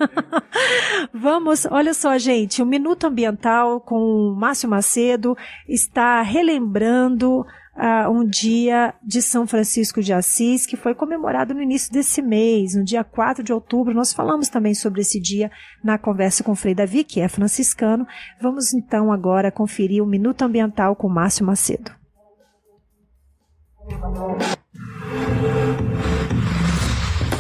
[1.13, 5.37] Vamos, olha só, gente, o Minuto Ambiental com o Márcio Macedo
[5.69, 7.45] está relembrando
[7.79, 12.75] uh, um dia de São Francisco de Assis, que foi comemorado no início desse mês,
[12.75, 13.95] no dia 4 de outubro.
[13.95, 15.51] Nós falamos também sobre esse dia
[15.83, 18.07] na conversa com o Frei Davi, que é franciscano.
[18.41, 21.93] Vamos então agora conferir o Minuto Ambiental com Márcio Macedo.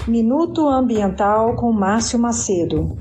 [0.07, 2.97] Minuto Ambiental com Márcio Macedo.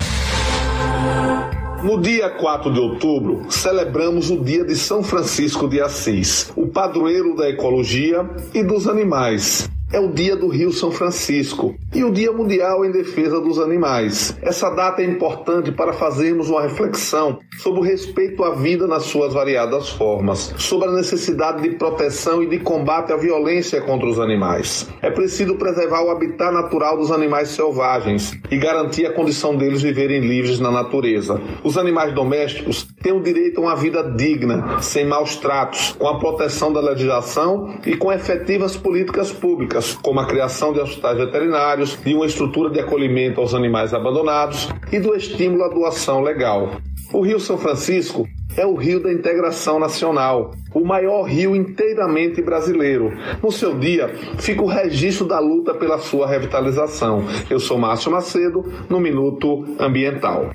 [1.83, 7.35] No dia 4 de outubro, celebramos o dia de São Francisco de Assis, o padroeiro
[7.35, 12.31] da ecologia e dos animais é o Dia do Rio São Francisco e o Dia
[12.31, 14.37] Mundial em Defesa dos Animais.
[14.41, 19.33] Essa data é importante para fazermos uma reflexão sobre o respeito à vida nas suas
[19.33, 24.89] variadas formas, sobre a necessidade de proteção e de combate à violência contra os animais.
[25.01, 30.19] É preciso preservar o habitat natural dos animais selvagens e garantir a condição deles viverem
[30.19, 31.41] livres na natureza.
[31.63, 36.19] Os animais domésticos têm o direito a uma vida digna, sem maus tratos, com a
[36.19, 42.13] proteção da legislação e com efetivas políticas públicas como a criação de hospitais veterinários, de
[42.13, 46.77] uma estrutura de acolhimento aos animais abandonados e do estímulo à doação legal.
[47.13, 48.27] O Rio São Francisco
[48.57, 53.11] é o rio da integração nacional, o maior rio inteiramente brasileiro.
[53.41, 54.09] No seu dia,
[54.39, 57.23] fica o registro da luta pela sua revitalização.
[57.49, 60.51] Eu sou Márcio Macedo, no Minuto Ambiental.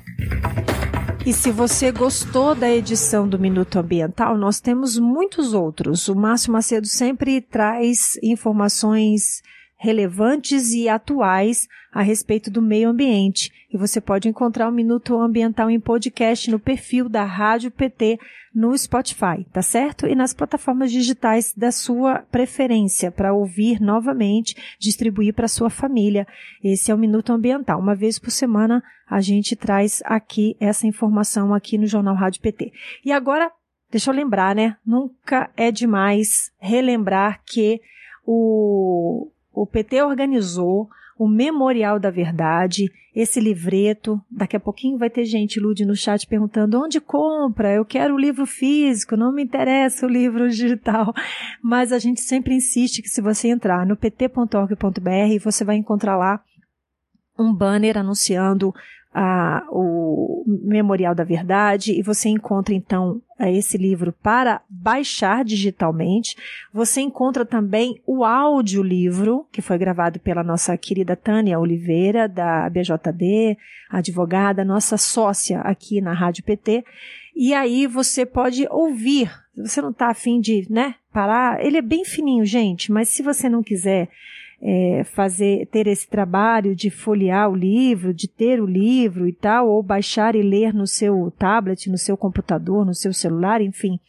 [1.25, 6.09] E se você gostou da edição do Minuto Ambiental, nós temos muitos outros.
[6.09, 9.41] O Márcio Macedo sempre traz informações
[9.83, 13.51] relevantes e atuais a respeito do meio ambiente.
[13.69, 18.17] E você pode encontrar o Minuto Ambiental em podcast no perfil da Rádio PT
[18.55, 20.07] no Spotify, tá certo?
[20.07, 26.25] E nas plataformas digitais da sua preferência para ouvir novamente, distribuir para sua família.
[26.63, 27.77] Esse é o Minuto Ambiental.
[27.77, 32.71] Uma vez por semana a gente traz aqui essa informação aqui no Jornal Rádio PT.
[33.03, 33.51] E agora,
[33.91, 34.77] deixa eu lembrar, né?
[34.85, 37.81] Nunca é demais relembrar que
[38.25, 44.19] o, o PT organizou o Memorial da Verdade, esse livreto.
[44.29, 48.19] Daqui a pouquinho vai ter gente, Lude, no chat perguntando onde compra, eu quero o
[48.19, 51.13] livro físico, não me interessa o livro digital.
[51.61, 56.41] Mas a gente sempre insiste que se você entrar no pt.org.br, você vai encontrar lá
[57.37, 58.73] um banner anunciando
[59.13, 66.35] a, o Memorial da Verdade e você encontra então esse livro para baixar digitalmente.
[66.73, 73.57] Você encontra também o audiolivro, que foi gravado pela nossa querida Tânia Oliveira, da BJD,
[73.89, 76.83] advogada, nossa sócia aqui na Rádio PT.
[77.35, 79.31] E aí você pode ouvir.
[79.57, 81.63] Você não está afim de, né, parar.
[81.63, 84.09] Ele é bem fininho, gente, mas se você não quiser
[84.65, 89.67] é, fazer, ter esse trabalho de folhear o livro, de ter o livro e tal,
[89.67, 93.99] ou baixar e ler no seu tablet, no seu computador, no seu celular, enfim.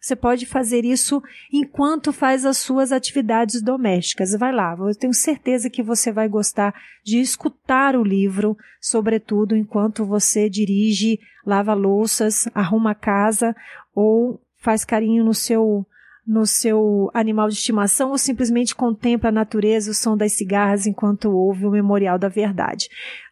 [0.00, 1.20] Você pode fazer isso
[1.52, 4.38] enquanto faz as suas atividades domésticas.
[4.38, 10.04] Vai lá, eu tenho certeza que você vai gostar de escutar o livro, sobretudo enquanto
[10.04, 13.56] você dirige, lava louças, arruma a casa
[13.94, 15.84] ou faz carinho no seu
[16.26, 21.30] no seu animal de estimação ou simplesmente contempla a natureza, o som das cigarras enquanto
[21.30, 22.88] ouve o memorial da verdade.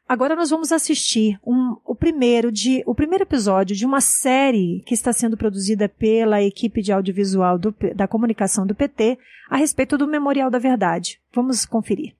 [0.08, 4.92] Agora nós vamos assistir um, o primeiro de o primeiro episódio de uma série que
[4.92, 10.06] está sendo produzida pela equipe de audiovisual do, da comunicação do PT a respeito do
[10.06, 11.18] Memorial da Verdade.
[11.32, 12.14] Vamos conferir.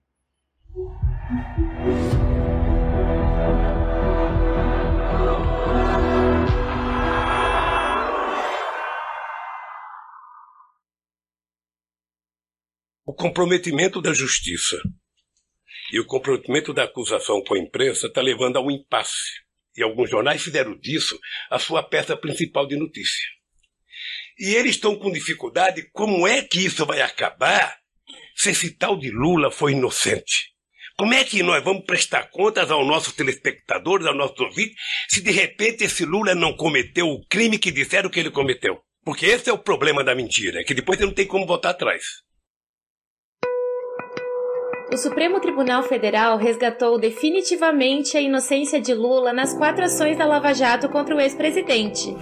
[13.05, 14.81] O comprometimento da justiça
[15.93, 19.41] e o comprometimento da acusação com a imprensa está levando a um impasse.
[19.77, 21.19] E alguns jornais fizeram disso
[21.51, 23.27] a sua peça principal de notícia.
[24.39, 27.77] E eles estão com dificuldade como é que isso vai acabar
[28.37, 30.53] se esse tal de Lula foi inocente.
[30.97, 34.77] Como é que nós vamos prestar contas aos nossos telespectadores, aos nossos ouvintes,
[35.09, 38.81] se de repente esse Lula não cometeu o crime que disseram que ele cometeu?
[39.05, 41.70] Porque esse é o problema da mentira, é que depois você não tem como voltar
[41.70, 42.05] atrás.
[44.93, 50.52] O Supremo Tribunal Federal resgatou definitivamente a inocência de Lula nas quatro ações da Lava
[50.52, 52.14] Jato contra o ex-presidente.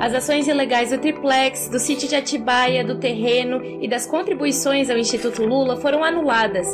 [0.00, 4.96] As ações ilegais do triplex, do sítio de Atibaia, do terreno e das contribuições ao
[4.96, 6.66] Instituto Lula foram anuladas.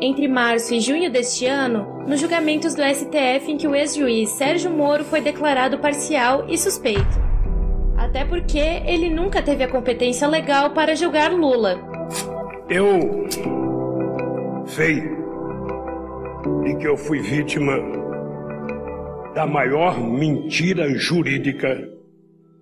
[0.00, 4.70] Entre março e junho deste ano, nos julgamentos do STF em que o ex-juiz Sérgio
[4.70, 7.20] Moro foi declarado parcial e suspeito.
[7.96, 11.80] Até porque ele nunca teve a competência legal para julgar Lula.
[12.68, 13.26] Eu
[14.74, 15.00] sei
[16.64, 17.78] de que eu fui vítima
[19.32, 21.88] da maior mentira jurídica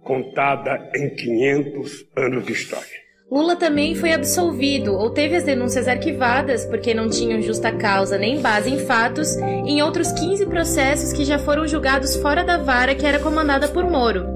[0.02, 3.02] contada em 500 anos de história.
[3.30, 8.42] Lula também foi absolvido ou teve as denúncias arquivadas porque não tinham justa causa nem
[8.42, 13.06] base em fatos em outros 15 processos que já foram julgados fora da vara que
[13.06, 14.26] era comandada por Moro.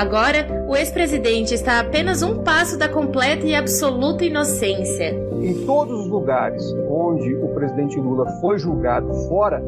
[0.00, 5.10] Agora, o ex-presidente está a apenas um passo da completa e absoluta inocência.
[5.42, 9.62] Em todos os lugares onde o presidente Lula foi julgado fora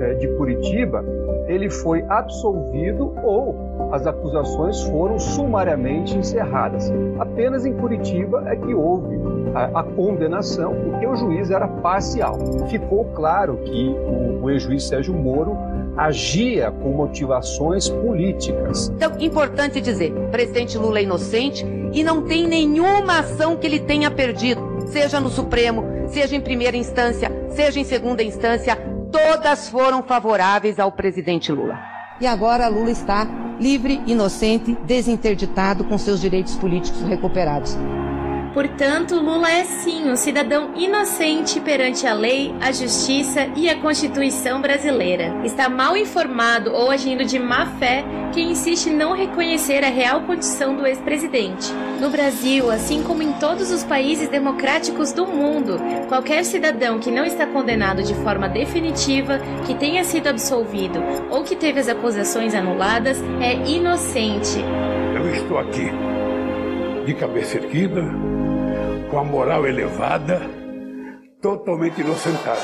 [0.00, 1.02] eh, de Curitiba,
[1.46, 3.56] ele foi absolvido ou
[3.90, 6.92] as acusações foram sumariamente encerradas.
[7.18, 9.18] Apenas em Curitiba é que houve
[9.54, 12.36] a, a condenação, porque o juiz era parcial.
[12.68, 15.56] Ficou claro que o, o ex-juiz Sérgio Moro
[15.98, 18.88] agia com motivações políticas.
[18.94, 23.80] Então, importante dizer, o presidente Lula é inocente e não tem nenhuma ação que ele
[23.80, 28.76] tenha perdido, seja no Supremo, seja em primeira instância, seja em segunda instância,
[29.10, 31.76] todas foram favoráveis ao presidente Lula.
[32.20, 33.26] E agora Lula está
[33.58, 37.76] livre, inocente, desinterditado, com seus direitos políticos recuperados.
[38.58, 44.60] Portanto, Lula é sim um cidadão inocente perante a lei, a justiça e a Constituição
[44.60, 45.32] brasileira.
[45.44, 50.22] Está mal informado ou agindo de má fé quem insiste em não reconhecer a real
[50.22, 51.72] condição do ex-presidente.
[52.00, 55.76] No Brasil, assim como em todos os países democráticos do mundo,
[56.08, 60.98] qualquer cidadão que não está condenado de forma definitiva, que tenha sido absolvido
[61.30, 64.58] ou que teve as acusações anuladas é inocente.
[65.14, 65.92] Eu estou aqui,
[67.06, 68.27] de cabeça erguida,
[69.10, 70.40] com a moral elevada,
[71.40, 72.60] totalmente inocentado.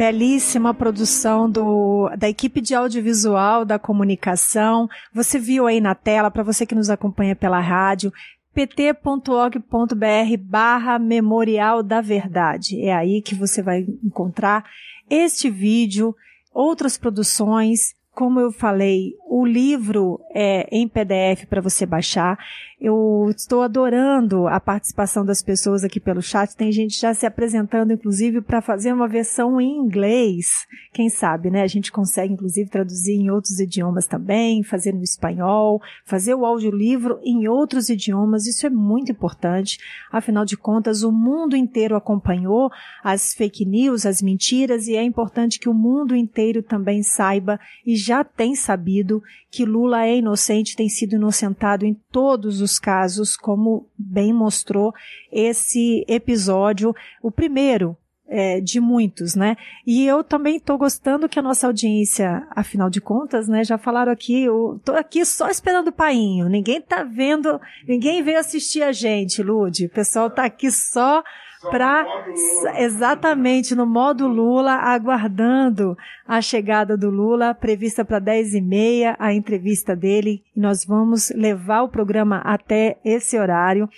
[0.00, 4.88] belíssima produção do, da equipe de audiovisual da comunicação.
[5.12, 8.10] Você viu aí na tela, para você que nos acompanha pela rádio,
[8.54, 12.80] pt.org.br barra Memorial da Verdade.
[12.82, 14.64] É aí que você vai encontrar
[15.08, 16.14] este vídeo,
[16.52, 22.38] outras produções, como eu falei, o livro é em PDF para você baixar.
[22.80, 26.56] Eu estou adorando a participação das pessoas aqui pelo chat.
[26.56, 30.66] Tem gente já se apresentando, inclusive, para fazer uma versão em inglês.
[30.90, 31.60] Quem sabe, né?
[31.60, 37.20] A gente consegue, inclusive, traduzir em outros idiomas também, fazer no espanhol, fazer o audiolivro
[37.22, 38.46] em outros idiomas.
[38.46, 39.78] Isso é muito importante.
[40.10, 42.70] Afinal de contas, o mundo inteiro acompanhou
[43.04, 47.94] as fake news, as mentiras, e é importante que o mundo inteiro também saiba e
[47.94, 53.86] já tem sabido que Lula é inocente, tem sido inocentado em todos os casos, como
[53.98, 54.94] bem mostrou
[55.32, 57.96] esse episódio, o primeiro
[58.30, 59.56] é, de muitos, né?
[59.84, 63.64] E eu também estou gostando que a nossa audiência, afinal de contas, né?
[63.64, 66.48] Já falaram aqui, eu tô aqui só esperando o painho.
[66.48, 69.86] Ninguém tá vendo, ninguém veio assistir a gente, Lude.
[69.86, 71.24] O pessoal tá aqui só
[71.70, 72.06] para
[72.76, 75.96] exatamente no modo Lula, aguardando
[76.26, 81.82] a chegada do Lula, prevista para 10 e meia, a entrevista dele, nós vamos levar
[81.82, 83.88] o programa até esse horário.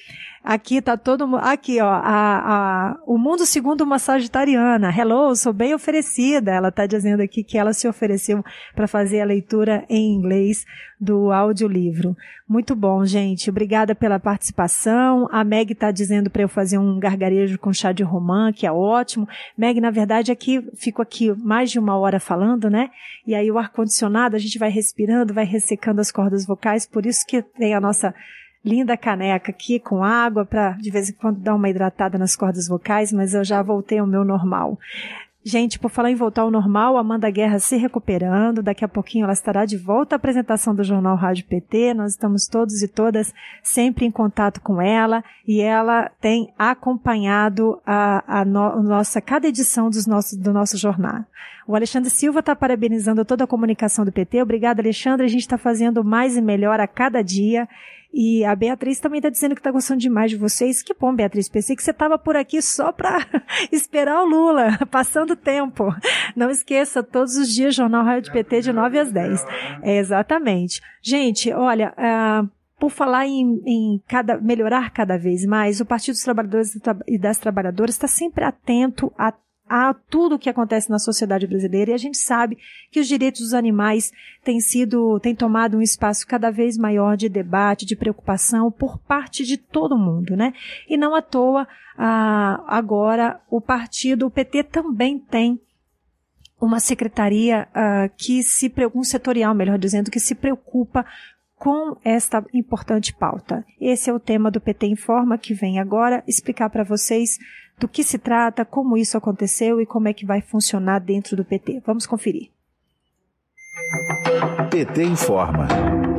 [0.44, 1.40] Aqui tá todo mundo.
[1.44, 1.88] Aqui, ó.
[1.88, 4.90] A, a, o mundo segundo uma sagitariana.
[4.90, 6.50] Hello, sou bem oferecida.
[6.50, 8.44] Ela tá dizendo aqui que ela se ofereceu
[8.74, 10.64] para fazer a leitura em inglês
[11.00, 12.16] do audiolivro.
[12.48, 13.50] Muito bom, gente.
[13.50, 15.28] Obrigada pela participação.
[15.30, 18.72] A Meg tá dizendo para eu fazer um gargarejo com chá de romã, que é
[18.72, 19.28] ótimo.
[19.56, 22.90] Meg, na verdade, aqui fico aqui mais de uma hora falando, né?
[23.26, 27.06] E aí o ar condicionado, a gente vai respirando, vai ressecando as cordas vocais, por
[27.06, 28.14] isso que tem a nossa
[28.64, 32.68] linda caneca aqui com água para de vez em quando dar uma hidratada nas cordas
[32.68, 34.78] vocais, mas eu já voltei ao meu normal.
[35.44, 38.62] Gente, por falar em voltar ao normal, Amanda Guerra se recuperando.
[38.62, 41.94] Daqui a pouquinho ela estará de volta à apresentação do Jornal Rádio PT.
[41.94, 48.40] Nós estamos todos e todas sempre em contato com ela e ela tem acompanhado a,
[48.40, 51.24] a no, nossa cada edição dos nossos, do nosso jornal.
[51.66, 54.42] O Alexandre Silva está parabenizando toda a comunicação do PT.
[54.42, 55.26] Obrigada, Alexandre.
[55.26, 57.68] A gente está fazendo mais e melhor a cada dia
[58.12, 60.82] e a Beatriz também está dizendo que está gostando demais de vocês.
[60.82, 61.48] Que bom, Beatriz.
[61.48, 63.18] Pensei que você estava por aqui só para
[63.72, 65.94] esperar o Lula, passando tempo.
[66.36, 69.46] Não esqueça, todos os dias, Jornal Rádio PT de 9 às 10.
[69.82, 70.82] É, exatamente.
[71.00, 72.48] Gente, olha, uh,
[72.78, 77.38] por falar em, em cada, melhorar cada vez mais, o Partido dos Trabalhadores e das
[77.38, 79.32] Trabalhadoras está sempre atento a
[79.74, 82.58] a tudo o que acontece na sociedade brasileira e a gente sabe
[82.90, 84.12] que os direitos dos animais
[84.44, 89.46] têm sido, têm tomado um espaço cada vez maior de debate, de preocupação por parte
[89.46, 90.52] de todo mundo, né?
[90.86, 91.66] E não à toa,
[91.96, 95.58] ah, agora o partido, o PT também tem
[96.60, 101.06] uma secretaria ah, que se um setorial, melhor dizendo, que se preocupa
[101.56, 103.64] com esta importante pauta.
[103.80, 107.38] Esse é o tema do PT Informa que vem agora explicar para vocês
[107.82, 111.44] do que se trata, como isso aconteceu e como é que vai funcionar dentro do
[111.44, 111.82] PT.
[111.84, 112.48] Vamos conferir.
[114.70, 115.68] PT informa.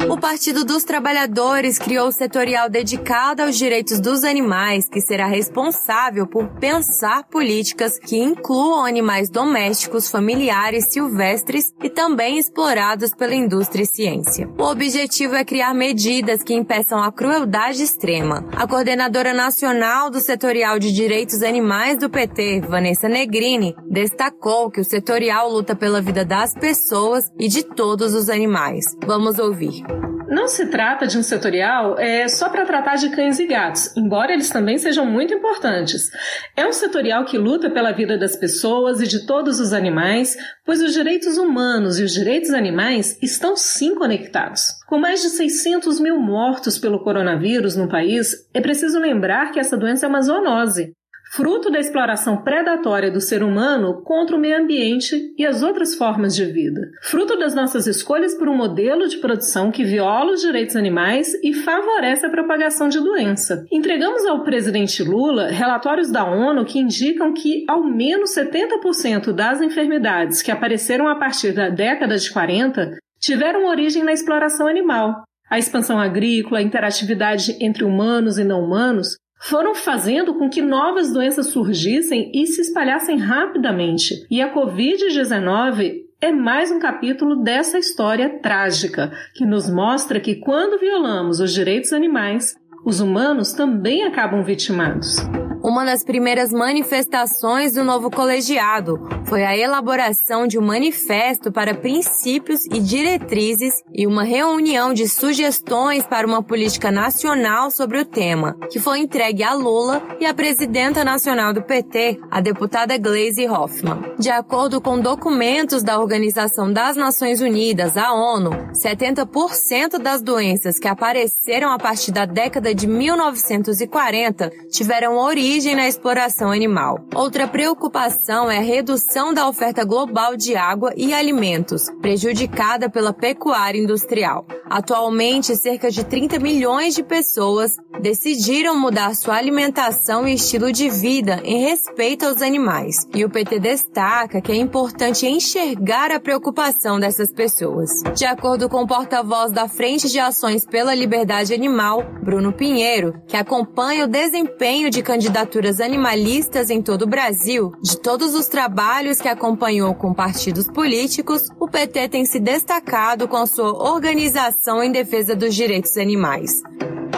[0.10, 6.27] O Partido dos Trabalhadores criou o setorial dedicado aos direitos dos animais, que será responsável
[6.27, 13.88] por pensar políticas que incluam animais domésticos, familiares, silvestres e também explorados pela indústria e
[13.88, 14.49] ciência.
[14.57, 18.45] O objetivo é criar medidas que impeçam a crueldade extrema.
[18.56, 24.85] A coordenadora nacional do setorial de direitos animais do PT, Vanessa Negrini, destacou que o
[24.85, 28.84] setorial luta pela vida das pessoas e de todos os animais.
[29.05, 29.84] Vamos ouvir.
[30.27, 34.34] Não se trata de um setorial é, só para tratar de cães e gatos, embora
[34.34, 36.09] eles também sejam muito importantes.
[36.57, 40.35] É um setorial que luta pela vida das pessoas e de todos os animais,
[40.65, 44.63] pois os direitos humanos e os direitos animais estão sim conectados.
[44.88, 49.77] Com mais de 600 mil mortos pelo coronavírus no país, é preciso lembrar que essa
[49.77, 50.95] doença é uma zoonose
[51.35, 56.35] fruto da exploração predatória do ser humano contra o meio ambiente e as outras formas
[56.35, 60.76] de vida, fruto das nossas escolhas por um modelo de produção que viola os direitos
[60.76, 63.65] animais e favorece a propagação de doença.
[63.72, 70.43] Entregamos ao presidente Lula relatórios da ONU que indicam que ao menos 70% das enfermidades
[70.43, 75.23] que apareceram a partir da década de 40 tiveram origem na exploração animal.
[75.49, 81.11] A expansão agrícola, a interatividade entre humanos e não humanos foram fazendo com que novas
[81.11, 84.26] doenças surgissem e se espalhassem rapidamente.
[84.32, 90.80] E a Covid-19 é mais um capítulo dessa história trágica, que nos mostra que quando
[90.80, 92.56] violamos os direitos animais,
[92.86, 95.18] os humanos também acabam vitimados.
[95.64, 102.65] Uma das primeiras manifestações do novo colegiado foi a elaboração de um manifesto para princípios
[102.65, 108.77] e diretrizes e uma reunião de sugestões para uma política nacional sobre o tema, que
[108.77, 114.15] foi entregue a Lula e à presidenta nacional do PT, a deputada Gleisi Hoffmann.
[114.19, 120.90] De acordo com documentos da Organização das Nações Unidas, a ONU, 70% das doenças que
[120.90, 127.05] apareceram a partir da década de 1940 tiveram origem origem na exploração animal.
[127.13, 133.80] Outra preocupação é a redução da oferta global de água e alimentos, prejudicada pela pecuária
[133.80, 134.47] industrial.
[134.67, 141.39] Atualmente, cerca de 30 milhões de pessoas decidiram mudar sua alimentação e estilo de vida
[141.43, 143.07] em respeito aos animais.
[143.13, 147.91] E o PT destaca que é importante enxergar a preocupação dessas pessoas.
[148.15, 153.38] De acordo com o porta-voz da Frente de Ações pela Liberdade Animal, Bruno Pinheiro, que
[153.38, 155.03] acompanha o desempenho de
[155.44, 161.49] candidaturas animalistas em todo o Brasil, de todos os trabalhos que acompanhou com partidos políticos,
[161.60, 166.61] o PT tem se destacado com sua organização em defesa dos direitos animais.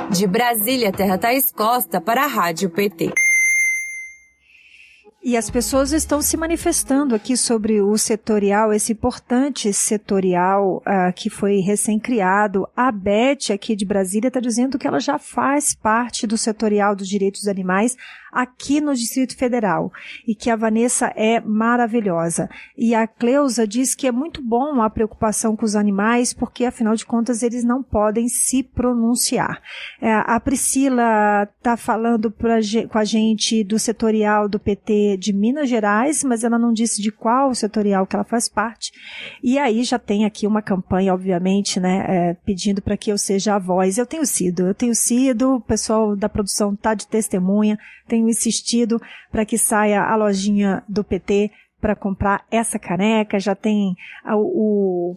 [0.10, 3.25] De Brasília, Terra Thaís Costa, para a Rádio PT.
[5.28, 11.32] E as pessoas estão se manifestando aqui sobre o setorial, esse importante setorial uh, que
[11.32, 12.68] foi recém-criado.
[12.78, 17.10] A Beth, aqui de Brasília, está dizendo que ela já faz parte do setorial dos
[17.10, 17.98] direitos dos animais
[18.36, 19.94] aqui no Distrito Federal
[20.28, 22.50] e que a Vanessa é maravilhosa.
[22.78, 26.96] E a Cleusa diz que é muito bom a preocupação com os animais, porque afinal
[26.96, 29.62] de contas eles não podem se pronunciar.
[30.02, 32.58] É, a Priscila está falando pra,
[32.90, 37.12] com a gente do setorial do PT de Minas Gerais, mas ela não disse de
[37.12, 38.92] qual setorial que ela faz parte.
[39.44, 43.56] E aí já tem aqui uma campanha, obviamente, né, é, pedindo para que eu seja
[43.56, 43.98] a voz.
[43.98, 47.78] Eu tenho sido, eu tenho sido, o pessoal da produção está de testemunha,
[48.08, 49.02] tenho insistido
[49.32, 53.96] para que saia a lojinha do PT para comprar essa caneca, já tem
[54.34, 55.16] o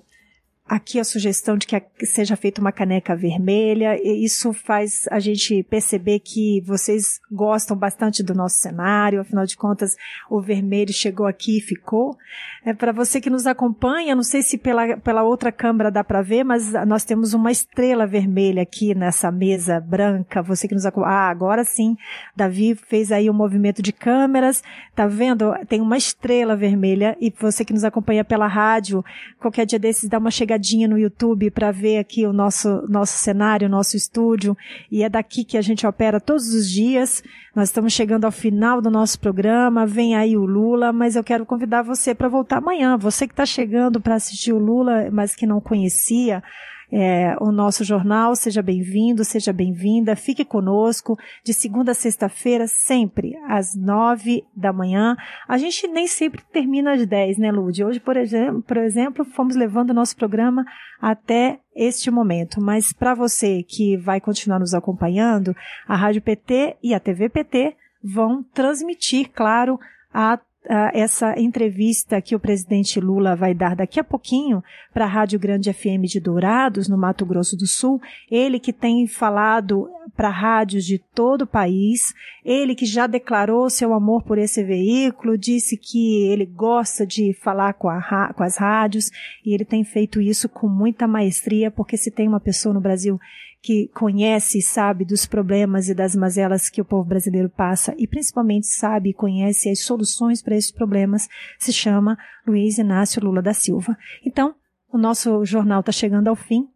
[0.69, 3.99] aqui a sugestão de que seja feita uma caneca vermelha.
[4.03, 9.21] Isso faz a gente perceber que vocês gostam bastante do nosso cenário.
[9.21, 9.97] Afinal de contas,
[10.31, 12.17] o vermelho chegou aqui e ficou.
[12.65, 16.21] É para você que nos acompanha, não sei se pela, pela outra câmera dá para
[16.21, 20.43] ver, mas nós temos uma estrela vermelha aqui nessa mesa branca.
[20.43, 21.97] Você que nos acompanha, ah, agora sim,
[22.37, 24.63] Davi fez aí um movimento de câmeras.
[24.95, 25.55] Tá vendo?
[25.67, 29.03] Tem uma estrela vermelha e você que nos acompanha pela rádio,
[29.41, 33.17] qualquer dia desses dá uma chegada olhadinha no YouTube para ver aqui o nosso, nosso
[33.17, 34.57] cenário, nosso estúdio,
[34.91, 37.23] e é daqui que a gente opera todos os dias.
[37.55, 41.47] Nós estamos chegando ao final do nosso programa, vem aí o Lula, mas eu quero
[41.47, 42.97] convidar você para voltar amanhã.
[42.99, 46.43] Você que está chegando para assistir o Lula, mas que não conhecia,
[46.91, 48.35] é, o nosso jornal.
[48.35, 50.17] Seja bem-vindo, seja bem-vinda.
[50.17, 55.17] Fique conosco de segunda a sexta-feira, sempre às nove da manhã.
[55.47, 57.85] A gente nem sempre termina às dez, né, Lude?
[57.85, 60.65] Hoje, por exemplo, por exemplo, fomos levando o nosso programa
[61.01, 62.61] até este momento.
[62.61, 65.55] Mas para você que vai continuar nos acompanhando,
[65.87, 69.79] a Rádio PT e a TV PT vão transmitir, claro,
[70.13, 74.63] a uh, essa entrevista que o presidente Lula vai dar daqui a pouquinho
[74.93, 78.01] para a Rádio Grande FM de Dourados, no Mato Grosso do Sul.
[78.31, 82.13] Ele que tem falado para rádios de todo o país,
[82.45, 87.75] ele que já declarou seu amor por esse veículo, disse que ele gosta de falar
[87.75, 89.11] com, a, com as rádios
[89.45, 93.21] e ele tem feito isso com muita maestria, porque se tem uma pessoa no Brasil
[93.61, 98.07] que conhece e sabe dos problemas e das mazelas que o povo brasileiro passa e
[98.07, 101.29] principalmente sabe e conhece as soluções para esses problemas,
[101.59, 102.17] se chama
[102.47, 103.97] Luiz Inácio Lula da Silva.
[104.25, 104.55] Então,
[104.91, 106.69] o nosso jornal está chegando ao fim,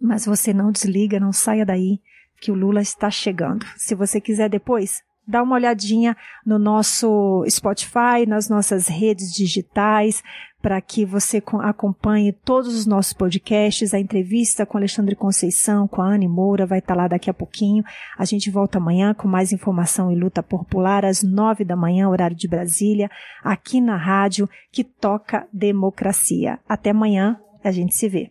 [0.00, 2.00] mas você não desliga, não saia daí,
[2.40, 3.66] que o Lula está chegando.
[3.76, 10.22] Se você quiser depois, dá uma olhadinha no nosso Spotify, nas nossas redes digitais,
[10.60, 16.06] para que você acompanhe todos os nossos podcasts, a entrevista com Alexandre Conceição, com a
[16.06, 17.84] Anne Moura, vai estar tá lá daqui a pouquinho.
[18.18, 22.36] A gente volta amanhã com mais informação e luta popular, às nove da manhã, horário
[22.36, 23.10] de Brasília,
[23.44, 26.58] aqui na rádio que toca democracia.
[26.68, 28.30] Até amanhã, a gente se vê.